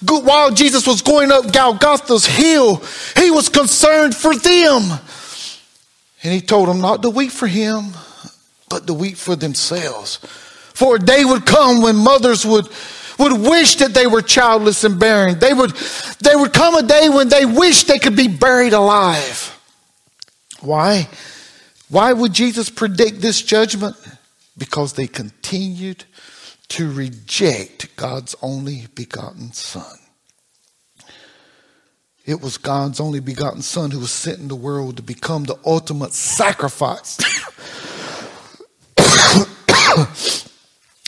while 0.09 0.51
Jesus 0.51 0.87
was 0.87 1.03
going 1.03 1.31
up 1.31 1.53
Golgotha's 1.53 2.25
hill, 2.25 2.77
he 3.15 3.31
was 3.31 3.51
concerned 3.51 4.17
for 4.17 4.35
them. 4.35 4.99
And 6.23 6.33
he 6.33 6.41
told 6.41 6.69
them 6.69 6.81
not 6.81 7.03
to 7.03 7.11
weep 7.11 7.33
for 7.33 7.47
him, 7.47 7.93
but 8.69 8.87
to 8.87 8.95
weep 8.95 9.17
for 9.17 9.37
themselves. 9.37 10.17
For 10.75 10.97
a 10.97 10.99
day 10.99 11.25
would 11.25 11.47
come 11.47 11.83
when 11.83 11.97
mothers 11.97 12.45
would 12.45 12.69
would 13.21 13.39
wish 13.39 13.77
that 13.77 13.93
they 13.93 14.07
were 14.07 14.23
childless 14.23 14.83
and 14.83 14.99
barren. 14.99 15.39
They 15.39 15.53
would, 15.53 15.73
they 16.23 16.35
would 16.35 16.55
come 16.55 16.75
a 16.75 16.83
day 16.83 17.11
when 17.11 17.29
they 17.29 17.45
wish 17.45 17.85
they 17.85 17.99
could 17.99 18.17
be 18.17 18.29
buried 18.29 18.73
alive. 18.73 19.59
Why? 20.61 21.07
Why 21.91 22.15
would 22.15 22.33
Jesus 22.33 22.71
predict 22.71 23.21
this 23.21 23.43
judgment? 23.43 23.97
Because 24.57 24.95
they 24.95 25.07
continued 25.07 26.05
to 26.69 26.91
reject 26.91 27.95
God's 27.97 28.35
only 28.41 28.87
begotten 28.95 29.53
Son. 29.53 30.00
It 32.31 32.41
was 32.41 32.59
God's 32.59 33.01
only 33.01 33.19
begotten 33.19 33.61
Son 33.61 33.91
who 33.91 33.99
was 33.99 34.13
sent 34.13 34.39
in 34.39 34.47
the 34.47 34.55
world 34.55 34.99
to 34.99 35.03
become 35.03 35.43
the 35.43 35.59
ultimate 35.67 36.13
sacrifice 36.13 37.17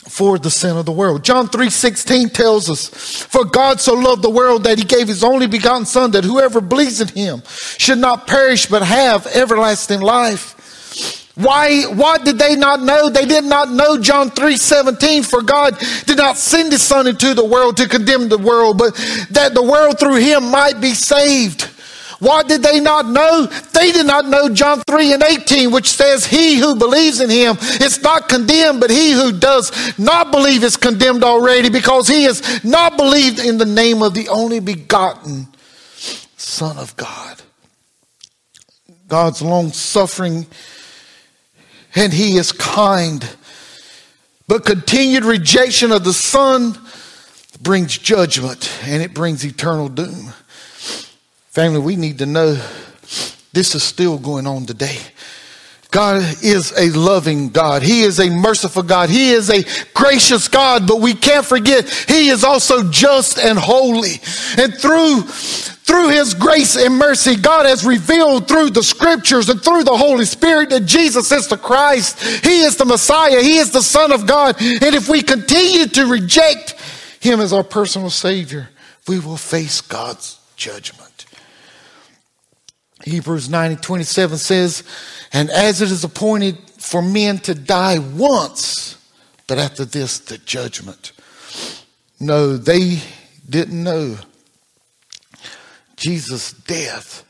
for 0.09 0.37
the 0.37 0.51
sin 0.51 0.75
of 0.75 0.85
the 0.85 0.91
world. 0.91 1.23
John 1.23 1.47
3:16 1.47 2.29
tells 2.29 2.69
us, 2.69 2.89
"For 2.89 3.45
God 3.45 3.79
so 3.79 3.93
loved 3.93 4.21
the 4.21 4.29
world 4.29 4.65
that 4.65 4.77
he 4.77 4.83
gave 4.83 5.07
his 5.07 5.23
only 5.23 5.47
begotten 5.47 5.85
son 5.85 6.11
that 6.11 6.25
whoever 6.25 6.59
believes 6.59 6.99
in 6.99 7.07
him 7.07 7.41
should 7.77 7.99
not 7.99 8.27
perish 8.27 8.65
but 8.65 8.81
have 8.83 9.25
everlasting 9.27 10.01
life." 10.01 10.52
Why 11.35 11.83
what 11.83 12.23
did 12.25 12.37
they 12.37 12.55
not 12.55 12.81
know? 12.81 13.09
They 13.09 13.25
did 13.25 13.43
not 13.43 13.71
know 13.71 13.97
John 13.97 14.29
3:17 14.29 15.23
for 15.23 15.41
God 15.41 15.77
did 16.05 16.17
not 16.17 16.37
send 16.37 16.71
his 16.71 16.83
son 16.83 17.07
into 17.07 17.33
the 17.33 17.45
world 17.45 17.77
to 17.77 17.87
condemn 17.87 18.29
the 18.29 18.37
world, 18.37 18.77
but 18.77 18.93
that 19.31 19.53
the 19.55 19.63
world 19.63 19.99
through 19.99 20.17
him 20.17 20.51
might 20.51 20.79
be 20.79 20.93
saved. 20.93 21.69
Why 22.23 22.43
did 22.43 22.63
they 22.63 22.79
not 22.79 23.09
know? 23.09 23.47
They 23.73 23.91
did 23.91 24.05
not 24.05 24.25
know 24.25 24.47
John 24.47 24.81
3 24.87 25.11
and 25.11 25.23
18, 25.23 25.71
which 25.71 25.89
says, 25.89 26.25
He 26.25 26.57
who 26.57 26.75
believes 26.75 27.19
in 27.19 27.29
him 27.29 27.57
is 27.81 28.01
not 28.01 28.29
condemned, 28.29 28.79
but 28.79 28.89
he 28.89 29.11
who 29.11 29.37
does 29.37 29.73
not 29.99 30.31
believe 30.31 30.63
is 30.63 30.77
condemned 30.77 31.25
already 31.25 31.69
because 31.69 32.07
he 32.07 32.23
has 32.23 32.63
not 32.63 32.95
believed 32.95 33.39
in 33.39 33.57
the 33.57 33.65
name 33.65 34.01
of 34.01 34.13
the 34.13 34.29
only 34.29 34.61
begotten 34.61 35.47
Son 36.37 36.77
of 36.77 36.95
God. 36.95 37.41
God's 39.09 39.41
long 39.41 39.73
suffering 39.73 40.47
and 41.95 42.13
he 42.13 42.37
is 42.37 42.51
kind. 42.51 43.27
But 44.47 44.65
continued 44.65 45.25
rejection 45.25 45.91
of 45.91 46.03
the 46.03 46.13
Son 46.13 46.77
brings 47.61 47.97
judgment 47.97 48.71
and 48.83 49.01
it 49.01 49.13
brings 49.13 49.45
eternal 49.45 49.89
doom. 49.89 50.33
Family, 51.49 51.79
we 51.79 51.95
need 51.95 52.17
to 52.19 52.25
know 52.25 52.61
this 53.53 53.75
is 53.75 53.83
still 53.83 54.17
going 54.17 54.47
on 54.47 54.65
today. 54.65 54.97
God 55.93 56.23
is 56.43 56.73
a 56.75 56.89
loving 56.89 57.49
God. 57.49 57.83
He 57.83 58.01
is 58.01 58.19
a 58.19 58.27
merciful 58.27 58.81
God. 58.81 59.11
He 59.11 59.29
is 59.29 59.51
a 59.51 59.63
gracious 59.93 60.47
God, 60.47 60.87
but 60.87 60.99
we 60.99 61.13
can't 61.13 61.45
forget 61.45 61.87
He 61.87 62.29
is 62.29 62.43
also 62.43 62.89
just 62.89 63.37
and 63.37 63.59
holy. 63.59 64.15
And 64.57 64.73
through, 64.73 65.21
through 65.21 66.09
His 66.09 66.33
grace 66.33 66.75
and 66.75 66.97
mercy, 66.97 67.35
God 67.35 67.67
has 67.67 67.85
revealed 67.85 68.47
through 68.47 68.71
the 68.71 68.81
scriptures 68.81 69.49
and 69.49 69.63
through 69.63 69.83
the 69.83 69.95
Holy 69.95 70.25
Spirit 70.25 70.71
that 70.71 70.87
Jesus 70.87 71.31
is 71.31 71.47
the 71.47 71.57
Christ. 71.57 72.19
He 72.43 72.61
is 72.61 72.75
the 72.75 72.85
Messiah. 72.85 73.43
He 73.43 73.57
is 73.57 73.69
the 73.69 73.83
Son 73.83 74.11
of 74.11 74.25
God. 74.25 74.59
And 74.59 74.95
if 74.95 75.07
we 75.07 75.21
continue 75.21 75.85
to 75.85 76.07
reject 76.07 76.71
Him 77.19 77.39
as 77.39 77.53
our 77.53 77.63
personal 77.63 78.09
Savior, 78.09 78.67
we 79.07 79.19
will 79.19 79.37
face 79.37 79.79
God's 79.79 80.39
judgment. 80.55 81.02
Hebrews 83.03 83.49
9 83.49 83.77
27 83.77 84.37
says, 84.37 84.83
And 85.31 85.49
as 85.49 85.81
it 85.81 85.91
is 85.91 86.03
appointed 86.03 86.57
for 86.77 87.01
men 87.01 87.39
to 87.39 87.53
die 87.53 87.99
once, 87.99 88.97
but 89.47 89.57
after 89.57 89.85
this, 89.85 90.19
the 90.19 90.37
judgment. 90.37 91.11
No, 92.19 92.55
they 92.55 93.01
didn't 93.49 93.83
know 93.83 94.17
Jesus' 95.97 96.53
death 96.53 97.23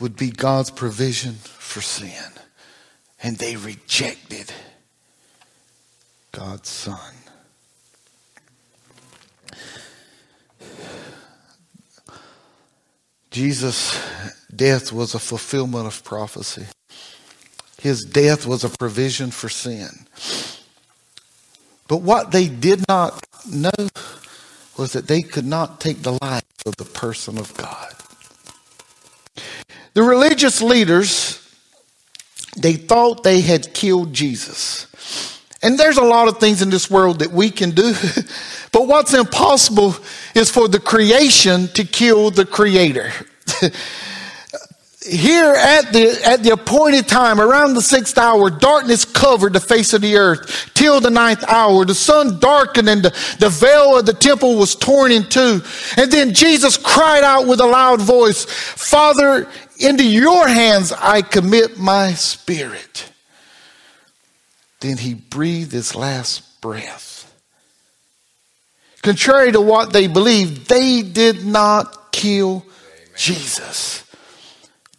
would 0.00 0.16
be 0.16 0.30
God's 0.30 0.70
provision 0.70 1.34
for 1.34 1.80
sin. 1.80 2.32
And 3.22 3.38
they 3.38 3.56
rejected 3.56 4.52
God's 6.32 6.68
Son. 6.68 7.14
Jesus' 13.30 13.98
death 14.56 14.92
was 14.92 15.14
a 15.14 15.18
fulfillment 15.18 15.86
of 15.86 16.02
prophecy. 16.04 16.66
His 17.80 18.04
death 18.04 18.46
was 18.46 18.64
a 18.64 18.68
provision 18.68 19.30
for 19.30 19.48
sin. 19.48 20.06
But 21.88 21.98
what 21.98 22.32
they 22.32 22.48
did 22.48 22.86
not 22.88 23.24
know 23.48 23.70
was 24.76 24.92
that 24.92 25.06
they 25.06 25.22
could 25.22 25.46
not 25.46 25.80
take 25.80 26.02
the 26.02 26.18
life 26.20 26.44
of 26.66 26.76
the 26.76 26.84
person 26.84 27.38
of 27.38 27.54
God. 27.56 27.94
The 29.94 30.02
religious 30.02 30.60
leaders, 30.60 31.40
they 32.56 32.74
thought 32.74 33.22
they 33.22 33.40
had 33.40 33.72
killed 33.72 34.12
Jesus. 34.12 34.86
And 35.62 35.78
there's 35.78 35.96
a 35.96 36.04
lot 36.04 36.28
of 36.28 36.38
things 36.38 36.60
in 36.60 36.70
this 36.70 36.90
world 36.90 37.20
that 37.20 37.32
we 37.32 37.50
can 37.50 37.70
do, 37.70 37.94
but 38.72 38.86
what's 38.86 39.14
impossible 39.14 39.96
is 40.34 40.50
for 40.50 40.68
the 40.68 40.80
creation 40.80 41.68
to 41.68 41.84
kill 41.84 42.30
the 42.30 42.44
creator. 42.44 43.12
here 45.06 45.54
at 45.54 45.92
the, 45.92 46.20
at 46.24 46.42
the 46.42 46.50
appointed 46.50 47.06
time, 47.06 47.40
around 47.40 47.74
the 47.74 47.82
sixth 47.82 48.18
hour, 48.18 48.50
darkness 48.50 49.04
covered 49.04 49.52
the 49.52 49.60
face 49.60 49.92
of 49.92 50.00
the 50.00 50.16
earth 50.16 50.70
till 50.74 51.00
the 51.00 51.10
ninth 51.10 51.44
hour. 51.44 51.84
The 51.84 51.94
sun 51.94 52.40
darkened 52.40 52.88
and 52.88 53.02
the, 53.02 53.36
the 53.38 53.48
veil 53.48 53.98
of 53.98 54.06
the 54.06 54.12
temple 54.12 54.56
was 54.56 54.74
torn 54.74 55.12
in 55.12 55.28
two. 55.28 55.62
And 55.96 56.10
then 56.10 56.34
Jesus 56.34 56.76
cried 56.76 57.22
out 57.22 57.46
with 57.46 57.60
a 57.60 57.66
loud 57.66 58.00
voice, 58.00 58.44
Father, 58.44 59.48
into 59.78 60.04
your 60.04 60.48
hands 60.48 60.92
I 60.92 61.22
commit 61.22 61.78
my 61.78 62.12
spirit. 62.12 63.10
Then 64.80 64.98
he 64.98 65.14
breathed 65.14 65.72
his 65.72 65.94
last 65.94 66.60
breath. 66.60 67.32
Contrary 69.02 69.52
to 69.52 69.60
what 69.60 69.92
they 69.92 70.08
believed, 70.08 70.68
they 70.68 71.02
did 71.02 71.46
not 71.46 72.12
kill 72.12 72.64
Jesus. 73.16 74.05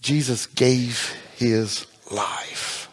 Jesus 0.08 0.46
gave 0.46 1.13
his 1.36 1.86
life. 2.10 2.88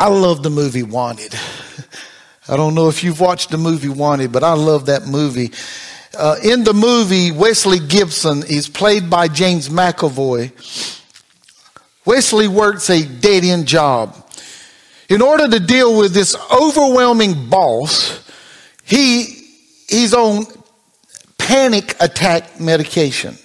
I 0.00 0.08
love 0.08 0.42
the 0.42 0.48
movie 0.48 0.82
Wanted. 0.82 1.34
I 2.48 2.56
don't 2.56 2.74
know 2.74 2.88
if 2.88 3.04
you've 3.04 3.20
watched 3.20 3.50
the 3.50 3.58
movie 3.58 3.90
Wanted, 3.90 4.32
but 4.32 4.42
I 4.42 4.54
love 4.54 4.86
that 4.86 5.06
movie. 5.06 5.50
Uh, 6.18 6.36
in 6.42 6.64
the 6.64 6.72
movie, 6.72 7.32
Wesley 7.32 7.80
Gibson 7.80 8.44
is 8.44 8.70
played 8.70 9.10
by 9.10 9.28
James 9.28 9.68
McAvoy. 9.68 10.50
Wesley 12.06 12.48
works 12.48 12.88
a 12.88 13.04
dead 13.04 13.44
end 13.44 13.68
job. 13.68 14.16
In 15.10 15.20
order 15.20 15.50
to 15.50 15.60
deal 15.60 15.98
with 15.98 16.14
this 16.14 16.34
overwhelming 16.50 17.50
boss, 17.50 18.26
he, 18.84 19.24
he's 19.86 20.14
on 20.14 20.46
panic 21.36 21.94
attack 22.00 22.58
medication. 22.58 23.36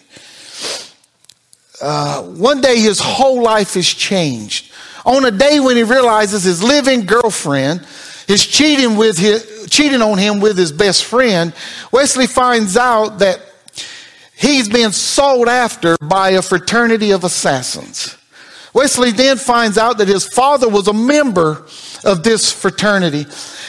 Uh, 1.82 2.24
one 2.24 2.62
day 2.62 2.80
his 2.80 3.00
whole 3.00 3.42
life 3.42 3.76
is 3.76 3.88
changed. 3.88 4.72
On 5.06 5.24
a 5.26 5.32
day 5.32 5.60
when 5.60 5.78
he 5.78 5.84
realizes 5.84 6.44
his 6.44 6.64
living 6.64 7.06
girlfriend 7.06 7.86
is 8.28 8.46
cheating 8.46 8.98
with 8.98 9.18
his, 9.18 9.68
cheating 9.70 10.02
on 10.02 10.18
him 10.18 10.40
with 10.40 10.58
his 10.58 10.72
best 10.72 11.06
friend, 11.06 11.54
Wesley 11.92 12.28
finds 12.28 12.76
out 12.76 13.20
that 13.20 13.42
he's 14.36 14.68
been 14.68 14.92
sold 14.92 15.48
after 15.48 15.96
by 15.98 16.32
a 16.32 16.42
fraternity 16.42 17.12
of 17.12 17.24
assassins. 17.24 18.18
Wesley 18.74 19.12
then 19.12 19.38
finds 19.38 19.78
out 19.78 19.98
that 20.00 20.08
his 20.08 20.28
father 20.28 20.68
was 20.70 20.88
a 20.88 20.94
member 20.94 21.66
of 22.04 22.24
this 22.24 22.52
fraternity 22.52 23.26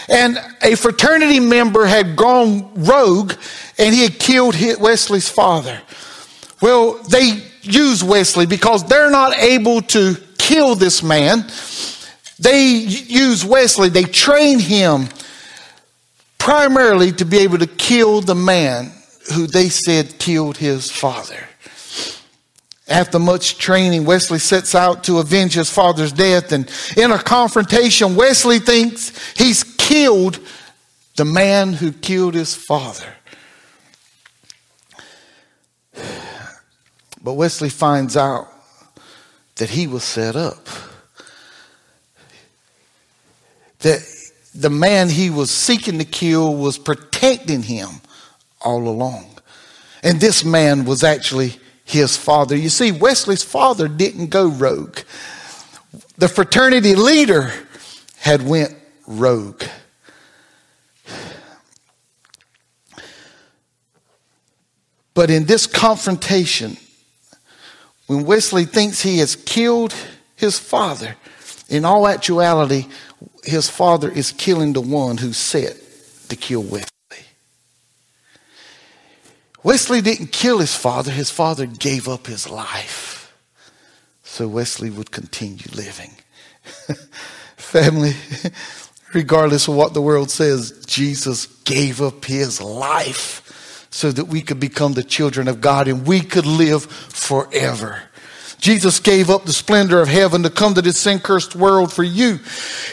and 0.09 0.38
a 0.62 0.75
fraternity 0.75 1.40
member 1.40 1.87
had 1.87 2.16
gone 2.16 2.71
rogue 2.75 3.33
and 3.79 3.94
he 3.94 4.03
had 4.03 4.18
killed 4.18 4.55
Wesley's 4.81 5.29
father. 5.29 5.81
Well, 6.61 6.94
they 7.05 7.42
use 7.62 8.03
Wesley 8.03 8.47
because 8.47 8.85
they're 8.85 9.11
not 9.11 9.37
able 9.37 9.83
to 9.83 10.16
kill 10.38 10.75
this 10.75 11.03
man. 11.03 11.47
They 12.38 12.71
use 12.71 13.44
Wesley, 13.44 13.88
they 13.88 14.05
train 14.05 14.59
him 14.59 15.09
primarily 16.38 17.12
to 17.12 17.25
be 17.25 17.38
able 17.38 17.59
to 17.59 17.66
kill 17.66 18.21
the 18.21 18.35
man 18.35 18.92
who 19.35 19.47
they 19.47 19.68
said 19.68 20.18
killed 20.18 20.57
his 20.57 20.90
father. 20.90 21.49
After 22.88 23.18
much 23.18 23.59
training, 23.59 24.07
Wesley 24.07 24.38
sets 24.38 24.75
out 24.75 25.05
to 25.05 25.18
avenge 25.18 25.53
his 25.53 25.68
father's 25.68 26.12
death. 26.12 26.53
And 26.53 26.71
in 26.97 27.11
a 27.11 27.18
confrontation, 27.18 28.16
Wesley 28.16 28.61
thinks 28.61 29.12
he's 29.37 29.62
killed 29.62 30.40
the 31.16 31.27
man 31.27 31.75
who 31.75 31.92
killed 31.92 32.35
his 32.35 32.55
father. 32.55 33.12
But 37.29 37.35
Wesley 37.35 37.69
finds 37.69 38.17
out 38.17 38.49
that 39.57 39.69
he 39.69 39.87
was 39.87 40.03
set 40.03 40.35
up. 40.35 40.67
That 43.81 44.01
the 44.55 44.71
man 44.71 45.11
he 45.11 45.29
was 45.29 45.51
seeking 45.51 45.99
to 45.99 46.07
kill 46.07 46.55
was 46.57 46.79
protecting 46.79 47.62
him 47.64 48.01
all 48.62 48.88
along. 48.88 49.27
And 50.03 50.19
this 50.19 50.43
man 50.43 50.87
was 50.87 51.05
actually 51.05 51.57
his 51.85 52.17
father. 52.17 52.57
You 52.57 52.71
see, 52.71 52.93
Wesley's 52.93 53.43
father 53.43 53.88
didn't 53.88 54.29
go 54.29 54.49
rogue. 54.49 55.01
The 56.17 56.29
fraternity 56.29 56.95
leader 56.95 57.53
had 58.21 58.41
went 58.41 58.75
rogue. 59.07 59.64
But 65.12 65.29
in 65.29 65.45
this 65.45 65.67
confrontation, 65.67 66.79
when 68.09 68.25
Wesley 68.25 68.64
thinks 68.64 69.01
he 69.01 69.18
has 69.18 69.37
killed 69.37 69.94
his 70.35 70.59
father, 70.59 71.14
in 71.68 71.85
all 71.85 72.09
actuality, 72.09 72.87
his 73.44 73.71
father 73.71 74.11
is 74.11 74.33
killing 74.33 74.73
the 74.73 74.81
one 74.81 75.18
who 75.18 75.33
set 75.33 75.77
to 76.29 76.37
kill 76.37 76.62
Wesley. 76.62 76.88
Wesley 79.62 80.01
didn't 80.01 80.33
kill 80.33 80.59
his 80.59 80.75
father, 80.75 81.12
his 81.12 81.31
father 81.31 81.66
gave 81.66 82.09
up 82.09 82.27
his 82.27 82.49
life 82.51 83.09
so 84.29 84.47
Wesley 84.47 84.90
would 84.90 85.11
continue 85.11 85.64
living. 85.75 86.12
Family, 87.57 88.12
regardless 89.14 89.66
of 89.68 89.75
what 89.75 89.94
the 89.94 90.03
world 90.03 90.31
says, 90.31 90.85
Jesus 90.87 91.47
gave 91.64 92.03
up 92.03 92.25
his 92.27 92.61
life 92.61 93.42
so 93.90 94.12
that 94.12 94.27
we 94.27 94.42
could 94.42 94.61
become 94.61 94.92
the 94.92 95.03
children 95.03 95.48
of 95.48 95.61
God 95.61 95.88
and 95.88 96.07
we 96.07 96.20
could 96.20 96.46
live 96.46 96.85
forever. 96.85 98.03
Jesus 98.61 98.98
gave 98.98 99.31
up 99.31 99.44
the 99.44 99.53
splendor 99.53 100.01
of 100.01 100.09
heaven 100.09 100.42
to 100.42 100.51
come 100.51 100.74
to 100.74 100.83
this 100.83 100.98
sin 100.98 101.20
cursed 101.20 101.55
world 101.55 101.92
for 101.92 102.03
you. 102.03 102.40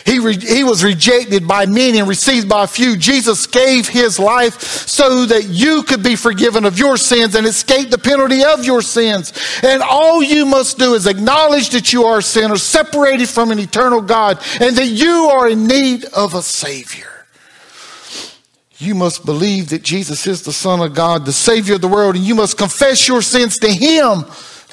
He, 0.06 0.20
re- 0.20 0.38
he 0.38 0.64
was 0.64 0.84
rejected 0.84 1.48
by 1.48 1.66
many 1.66 1.98
and 1.98 2.08
received 2.08 2.48
by 2.48 2.68
few. 2.68 2.96
Jesus 2.96 3.48
gave 3.48 3.88
his 3.88 4.20
life 4.20 4.62
so 4.62 5.26
that 5.26 5.46
you 5.46 5.82
could 5.82 6.04
be 6.04 6.16
forgiven 6.16 6.66
of 6.66 6.78
your 6.78 6.98
sins 6.98 7.34
and 7.34 7.48
escape 7.48 7.90
the 7.90 7.98
penalty 7.98 8.44
of 8.44 8.64
your 8.64 8.84
sins. 8.84 9.34
And 9.64 9.82
all 9.82 10.22
you 10.22 10.46
must 10.46 10.78
do 10.78 10.94
is 10.94 11.08
acknowledge 11.08 11.72
that 11.72 11.92
you 11.92 12.04
are 12.04 12.20
a 12.20 12.24
sinner, 12.24 12.58
separated 12.58 13.28
from 13.28 13.50
an 13.50 13.58
eternal 13.58 14.02
God, 14.02 14.40
and 14.62 14.76
that 14.76 14.88
you 14.88 15.30
are 15.32 15.50
in 15.50 15.66
need 15.66 16.06
of 16.06 16.36
a 16.36 16.44
Savior. 16.44 17.15
You 18.78 18.96
must 18.96 19.26
believe 19.26 19.70
that 19.70 19.84
Jesus 19.84 20.28
is 20.28 20.42
the 20.42 20.52
Son 20.54 20.82
of 20.82 20.94
God, 20.94 21.26
the 21.26 21.34
Savior 21.34 21.76
of 21.76 21.82
the 21.82 21.88
world, 21.88 22.16
and 22.16 22.26
you 22.26 22.36
must 22.36 22.58
confess 22.58 23.08
your 23.08 23.22
sins 23.22 23.58
to 23.60 23.72
Him 23.72 24.26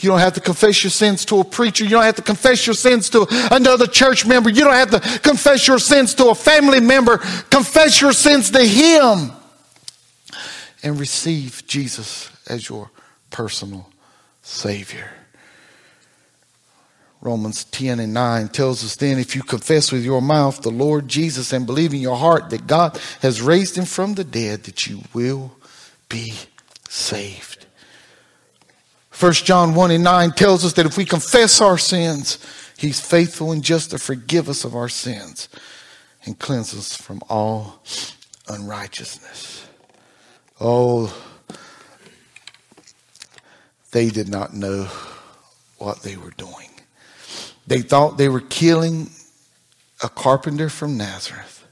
you 0.02 0.10
don't 0.10 0.18
have 0.18 0.32
to 0.34 0.40
confess 0.40 0.82
your 0.82 0.90
sins 0.90 1.24
to 1.26 1.40
a 1.40 1.44
preacher. 1.44 1.84
You 1.84 1.90
don't 1.90 2.02
have 2.02 2.16
to 2.16 2.22
confess 2.22 2.66
your 2.66 2.74
sins 2.74 3.08
to 3.10 3.26
another 3.52 3.86
church 3.86 4.26
member. 4.26 4.50
You 4.50 4.64
don't 4.64 4.74
have 4.74 4.90
to 4.90 5.18
confess 5.20 5.68
your 5.68 5.78
sins 5.78 6.14
to 6.14 6.30
a 6.30 6.34
family 6.34 6.80
member. 6.80 7.18
Confess 7.50 8.00
your 8.00 8.12
sins 8.12 8.50
to 8.50 8.64
Him 8.64 9.32
and 10.82 10.98
receive 10.98 11.62
Jesus 11.66 12.30
as 12.48 12.68
your 12.68 12.90
personal 13.30 13.88
Savior. 14.42 15.08
Romans 17.22 17.62
10 17.64 18.00
and 18.00 18.12
9 18.12 18.48
tells 18.48 18.85
us 18.85 18.96
then 18.96 19.20
if 19.20 19.37
you 19.37 19.44
confess 19.44 19.92
with 19.92 20.04
your 20.04 20.20
mouth 20.20 20.61
the 20.61 20.70
Lord 20.70 21.06
Jesus 21.06 21.52
and 21.52 21.64
believe 21.64 21.94
in 21.94 22.00
your 22.00 22.16
heart 22.16 22.50
that 22.50 22.66
God 22.66 22.98
has 23.20 23.40
raised 23.40 23.78
him 23.78 23.85
from 23.85 24.14
the 24.14 24.24
dead, 24.24 24.64
that 24.64 24.88
you 24.88 25.02
will 25.14 25.52
be 26.08 26.35
saved. 26.88 27.64
1 29.18 29.32
John 29.35 29.76
1 29.76 29.92
and 29.92 30.02
9 30.02 30.32
tells 30.32 30.64
us 30.64 30.72
that 30.72 30.85
if 30.85 30.96
we 30.96 31.04
confess 31.04 31.61
our 31.61 31.78
sins, 31.78 32.38
he's 32.76 33.00
faithful 33.00 33.52
and 33.52 33.62
just 33.62 33.90
to 33.90 33.98
forgive 33.98 34.48
us 34.48 34.64
of 34.64 34.74
our 34.74 34.88
sins 34.88 35.48
and 36.26 36.40
cleanse 36.40 36.74
us 36.74 36.96
from 36.96 37.20
all 37.28 37.85
unrighteousness. 38.48 39.64
Oh, 40.61 41.16
they 43.92 44.11
did 44.11 44.28
not 44.28 44.54
know 44.54 44.88
what 45.78 46.02
they 46.02 46.16
were 46.16 46.32
doing. 46.32 46.71
They 47.66 47.83
thought 47.83 48.18
they 48.18 48.29
were 48.29 48.40
killing 48.40 49.11
a 50.03 50.09
carpenter 50.09 50.68
from 50.68 50.96
Nazareth, 50.96 51.64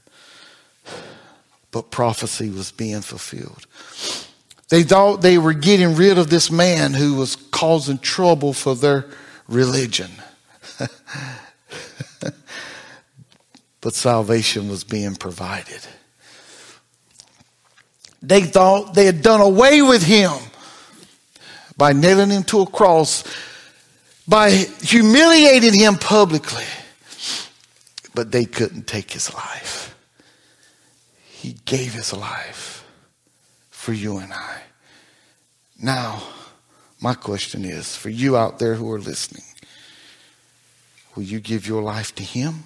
but 1.71 1.91
prophecy 1.91 2.49
was 2.49 2.71
being 2.71 3.01
fulfilled. 3.01 3.67
They 4.69 4.83
thought 4.83 5.21
they 5.21 5.37
were 5.37 5.53
getting 5.53 5.95
rid 5.95 6.17
of 6.17 6.29
this 6.29 6.49
man 6.49 6.93
who 6.93 7.15
was 7.15 7.35
causing 7.35 7.97
trouble 7.97 8.53
for 8.53 8.73
their 8.73 9.05
religion. 9.49 10.11
but 13.81 13.93
salvation 13.93 14.69
was 14.69 14.85
being 14.85 15.15
provided. 15.15 15.85
They 18.21 18.43
thought 18.43 18.93
they 18.93 19.05
had 19.05 19.21
done 19.21 19.41
away 19.41 19.81
with 19.81 20.03
him 20.03 20.31
by 21.75 21.91
nailing 21.93 22.29
him 22.29 22.43
to 22.43 22.61
a 22.61 22.67
cross, 22.67 23.23
by 24.27 24.51
humiliating 24.51 25.73
him 25.73 25.95
publicly. 25.95 26.65
But 28.13 28.31
they 28.31 28.45
couldn't 28.45 28.87
take 28.87 29.11
his 29.11 29.33
life. 29.33 29.95
He 31.29 31.55
gave 31.65 31.93
his 31.93 32.13
life 32.13 32.85
for 33.69 33.93
you 33.93 34.17
and 34.17 34.33
I. 34.33 34.61
Now, 35.81 36.21
My 37.03 37.15
question 37.15 37.65
is 37.65 37.95
for 37.95 38.09
you 38.09 38.37
out 38.37 38.59
there 38.59 38.75
who 38.75 38.91
are 38.91 38.99
listening, 38.99 39.43
will 41.15 41.23
you 41.23 41.39
give 41.39 41.67
your 41.67 41.81
life 41.81 42.13
to 42.15 42.23
Him? 42.23 42.63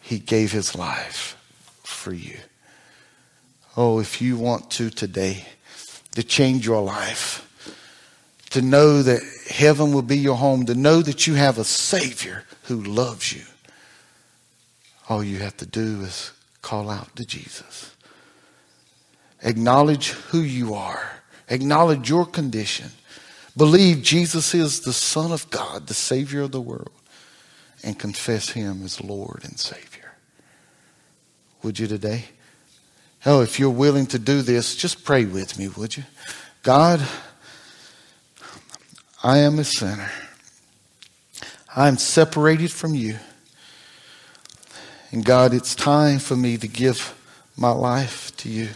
He 0.00 0.18
gave 0.18 0.50
His 0.50 0.74
life 0.74 1.36
for 1.84 2.12
you. 2.12 2.36
Oh, 3.76 4.00
if 4.00 4.20
you 4.20 4.36
want 4.36 4.68
to 4.72 4.90
today, 4.90 5.46
to 6.16 6.24
change 6.24 6.66
your 6.66 6.82
life, 6.82 7.48
to 8.52 8.62
know 8.62 9.02
that 9.02 9.22
heaven 9.48 9.92
will 9.92 10.02
be 10.02 10.18
your 10.18 10.36
home, 10.36 10.66
to 10.66 10.74
know 10.74 11.00
that 11.00 11.26
you 11.26 11.34
have 11.34 11.58
a 11.58 11.64
Savior 11.64 12.44
who 12.64 12.82
loves 12.82 13.32
you, 13.32 13.42
all 15.08 15.24
you 15.24 15.38
have 15.38 15.56
to 15.56 15.66
do 15.66 16.02
is 16.02 16.32
call 16.60 16.88
out 16.88 17.14
to 17.16 17.24
Jesus. 17.24 17.96
Acknowledge 19.42 20.10
who 20.10 20.40
you 20.40 20.74
are, 20.74 21.22
acknowledge 21.48 22.08
your 22.08 22.26
condition. 22.26 22.90
Believe 23.56 24.02
Jesus 24.02 24.54
is 24.54 24.80
the 24.80 24.92
Son 24.92 25.32
of 25.32 25.50
God, 25.50 25.86
the 25.86 25.94
Savior 25.94 26.42
of 26.42 26.52
the 26.52 26.60
world, 26.60 26.92
and 27.82 27.98
confess 27.98 28.50
Him 28.50 28.84
as 28.84 29.02
Lord 29.02 29.40
and 29.44 29.58
Savior. 29.58 30.12
Would 31.62 31.78
you 31.78 31.86
today? 31.86 32.26
Oh, 33.24 33.40
if 33.40 33.58
you're 33.58 33.70
willing 33.70 34.06
to 34.06 34.18
do 34.18 34.42
this, 34.42 34.76
just 34.76 35.04
pray 35.04 35.24
with 35.24 35.58
me, 35.58 35.68
would 35.68 35.96
you? 35.96 36.04
God, 36.62 37.06
I 39.22 39.38
am 39.38 39.60
a 39.60 39.64
sinner. 39.64 40.10
I 41.76 41.86
am 41.86 41.96
separated 41.96 42.72
from 42.72 42.94
you. 42.94 43.18
And 45.12 45.24
God, 45.24 45.54
it's 45.54 45.76
time 45.76 46.18
for 46.18 46.34
me 46.34 46.56
to 46.56 46.66
give 46.66 47.16
my 47.56 47.70
life 47.70 48.36
to 48.38 48.48
you. 48.48 48.70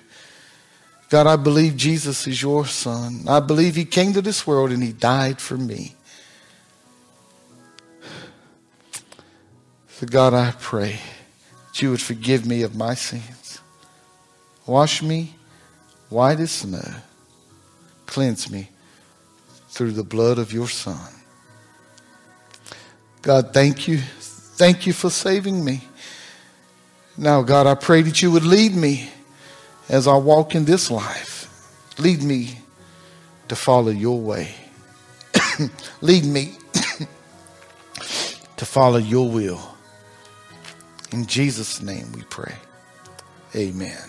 God, 1.09 1.27
I 1.27 1.35
believe 1.37 1.77
Jesus 1.77 2.27
is 2.29 2.41
your 2.41 2.65
son. 2.67 3.25
I 3.29 3.41
believe 3.41 3.75
he 3.75 3.85
came 3.85 4.13
to 4.13 4.23
this 4.23 4.47
world 4.47 4.71
and 4.71 4.83
he 4.83 4.93
died 4.93 5.41
for 5.41 5.57
me. 5.57 5.95
So, 9.91 10.07
God, 10.07 10.33
I 10.33 10.53
pray 10.61 11.01
that 11.69 11.83
you 11.83 11.91
would 11.91 12.03
forgive 12.03 12.47
me 12.47 12.63
of 12.63 12.77
my 12.77 12.95
sins. 12.95 13.61
Wash 14.67 15.03
me 15.03 15.35
white 16.09 16.39
as 16.39 16.53
snow. 16.53 16.97
Cleanse 18.05 18.51
me 18.51 18.69
through 19.77 19.93
the 19.93 20.03
blood 20.03 20.39
of 20.39 20.55
your 20.55 20.69
son. 20.69 21.13
God, 23.21 23.53
thank 23.53 23.87
you. 23.87 23.99
Thank 23.99 24.87
you 24.87 24.95
for 24.95 25.11
saving 25.11 25.63
me. 25.63 25.83
Now, 27.19 27.43
God, 27.43 27.67
I 27.67 27.75
pray 27.75 28.01
that 28.01 28.23
you 28.23 28.31
would 28.31 28.45
lead 28.45 28.75
me 28.75 29.11
as 29.91 30.07
I 30.07 30.17
walk 30.17 30.55
in 30.55 30.65
this 30.65 30.91
life. 30.91 31.53
Lead 31.99 32.23
me 32.23 32.59
to 33.49 33.57
follow 33.57 33.91
your 33.91 34.19
way. 34.19 34.55
lead 36.01 36.25
me 36.25 36.55
to 38.57 38.65
follow 38.65 38.99
your 38.99 39.29
will. 39.29 39.77
In 41.13 41.27
Jesus' 41.27 41.83
name 41.83 42.13
we 42.13 42.23
pray. 42.23 42.55
Amen. 43.55 44.09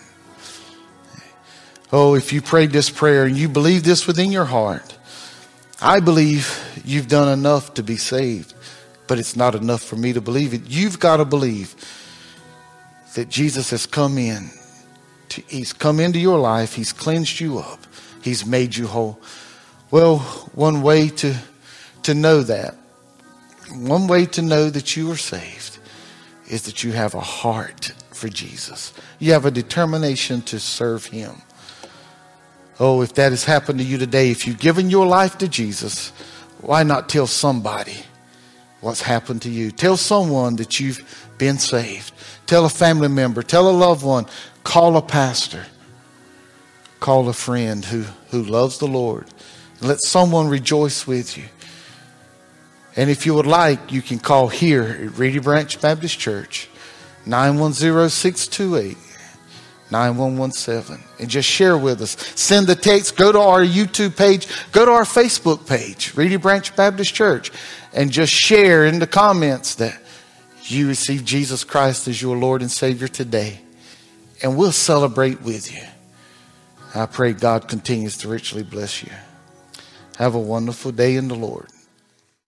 Oh, 1.92 2.14
if 2.14 2.32
you 2.32 2.40
prayed 2.40 2.70
this 2.70 2.88
prayer 2.88 3.24
and 3.24 3.36
you 3.36 3.50
believe 3.50 3.84
this 3.84 4.06
within 4.06 4.32
your 4.32 4.46
heart, 4.46 4.97
I 5.80 6.00
believe 6.00 6.82
you've 6.84 7.08
done 7.08 7.28
enough 7.28 7.74
to 7.74 7.82
be 7.82 7.96
saved, 7.96 8.52
but 9.06 9.18
it's 9.18 9.36
not 9.36 9.54
enough 9.54 9.82
for 9.82 9.96
me 9.96 10.12
to 10.12 10.20
believe 10.20 10.52
it. 10.52 10.62
You've 10.66 10.98
got 10.98 11.18
to 11.18 11.24
believe 11.24 11.74
that 13.14 13.28
Jesus 13.28 13.70
has 13.70 13.86
come 13.86 14.18
in. 14.18 14.50
To, 15.30 15.42
he's 15.46 15.72
come 15.72 16.00
into 16.00 16.18
your 16.18 16.38
life. 16.38 16.74
He's 16.74 16.92
cleansed 16.92 17.38
you 17.38 17.58
up. 17.58 17.80
He's 18.22 18.44
made 18.44 18.74
you 18.74 18.88
whole. 18.88 19.20
Well, 19.90 20.18
one 20.54 20.82
way 20.82 21.08
to, 21.08 21.36
to 22.02 22.14
know 22.14 22.42
that, 22.42 22.74
one 23.72 24.08
way 24.08 24.26
to 24.26 24.42
know 24.42 24.70
that 24.70 24.96
you 24.96 25.10
are 25.12 25.16
saved 25.16 25.78
is 26.48 26.62
that 26.62 26.82
you 26.82 26.92
have 26.92 27.14
a 27.14 27.20
heart 27.20 27.92
for 28.10 28.28
Jesus. 28.28 28.92
You 29.18 29.32
have 29.32 29.44
a 29.44 29.50
determination 29.50 30.42
to 30.42 30.58
serve 30.58 31.06
Him. 31.06 31.42
Oh, 32.80 33.02
if 33.02 33.14
that 33.14 33.32
has 33.32 33.44
happened 33.44 33.80
to 33.80 33.84
you 33.84 33.98
today, 33.98 34.30
if 34.30 34.46
you've 34.46 34.60
given 34.60 34.88
your 34.88 35.06
life 35.06 35.38
to 35.38 35.48
Jesus, 35.48 36.10
why 36.60 36.84
not 36.84 37.08
tell 37.08 37.26
somebody 37.26 37.96
what's 38.80 39.02
happened 39.02 39.42
to 39.42 39.50
you? 39.50 39.72
Tell 39.72 39.96
someone 39.96 40.56
that 40.56 40.78
you've 40.78 41.28
been 41.38 41.58
saved. 41.58 42.12
Tell 42.46 42.64
a 42.64 42.70
family 42.70 43.08
member, 43.08 43.42
tell 43.42 43.68
a 43.68 43.72
loved 43.72 44.04
one, 44.04 44.26
call 44.62 44.96
a 44.96 45.02
pastor, 45.02 45.66
call 47.00 47.28
a 47.28 47.32
friend 47.32 47.84
who, 47.84 48.02
who 48.30 48.42
loves 48.42 48.78
the 48.78 48.86
Lord. 48.86 49.26
Let 49.80 50.00
someone 50.00 50.48
rejoice 50.48 51.06
with 51.06 51.36
you. 51.36 51.44
And 52.96 53.10
if 53.10 53.26
you 53.26 53.34
would 53.34 53.46
like, 53.46 53.92
you 53.92 54.02
can 54.02 54.18
call 54.18 54.48
here 54.48 54.82
at 54.82 55.18
Reedy 55.18 55.38
Branch 55.40 55.80
Baptist 55.80 56.18
Church, 56.18 56.68
910 57.26 58.08
628 58.08 59.07
9117 59.90 60.98
and 61.18 61.28
just 61.28 61.48
share 61.48 61.78
with 61.78 62.00
us. 62.02 62.16
Send 62.34 62.66
the 62.66 62.74
text, 62.74 63.16
go 63.16 63.32
to 63.32 63.40
our 63.40 63.62
YouTube 63.62 64.16
page, 64.16 64.46
go 64.72 64.84
to 64.84 64.90
our 64.92 65.04
Facebook 65.04 65.66
page, 65.66 66.14
Reedy 66.16 66.36
Branch 66.36 66.74
Baptist 66.76 67.14
Church, 67.14 67.50
and 67.92 68.10
just 68.10 68.32
share 68.32 68.84
in 68.84 68.98
the 68.98 69.06
comments 69.06 69.76
that 69.76 69.98
you 70.64 70.88
receive 70.88 71.24
Jesus 71.24 71.64
Christ 71.64 72.08
as 72.08 72.20
your 72.20 72.36
Lord 72.36 72.60
and 72.60 72.70
Savior 72.70 73.08
today. 73.08 73.60
And 74.42 74.56
we'll 74.56 74.72
celebrate 74.72 75.40
with 75.42 75.74
you. 75.74 75.82
I 76.94 77.06
pray 77.06 77.32
God 77.32 77.68
continues 77.68 78.16
to 78.18 78.28
richly 78.28 78.62
bless 78.62 79.02
you. 79.02 79.12
Have 80.18 80.34
a 80.34 80.40
wonderful 80.40 80.92
day 80.92 81.16
in 81.16 81.28
the 81.28 81.34
Lord. 81.34 81.68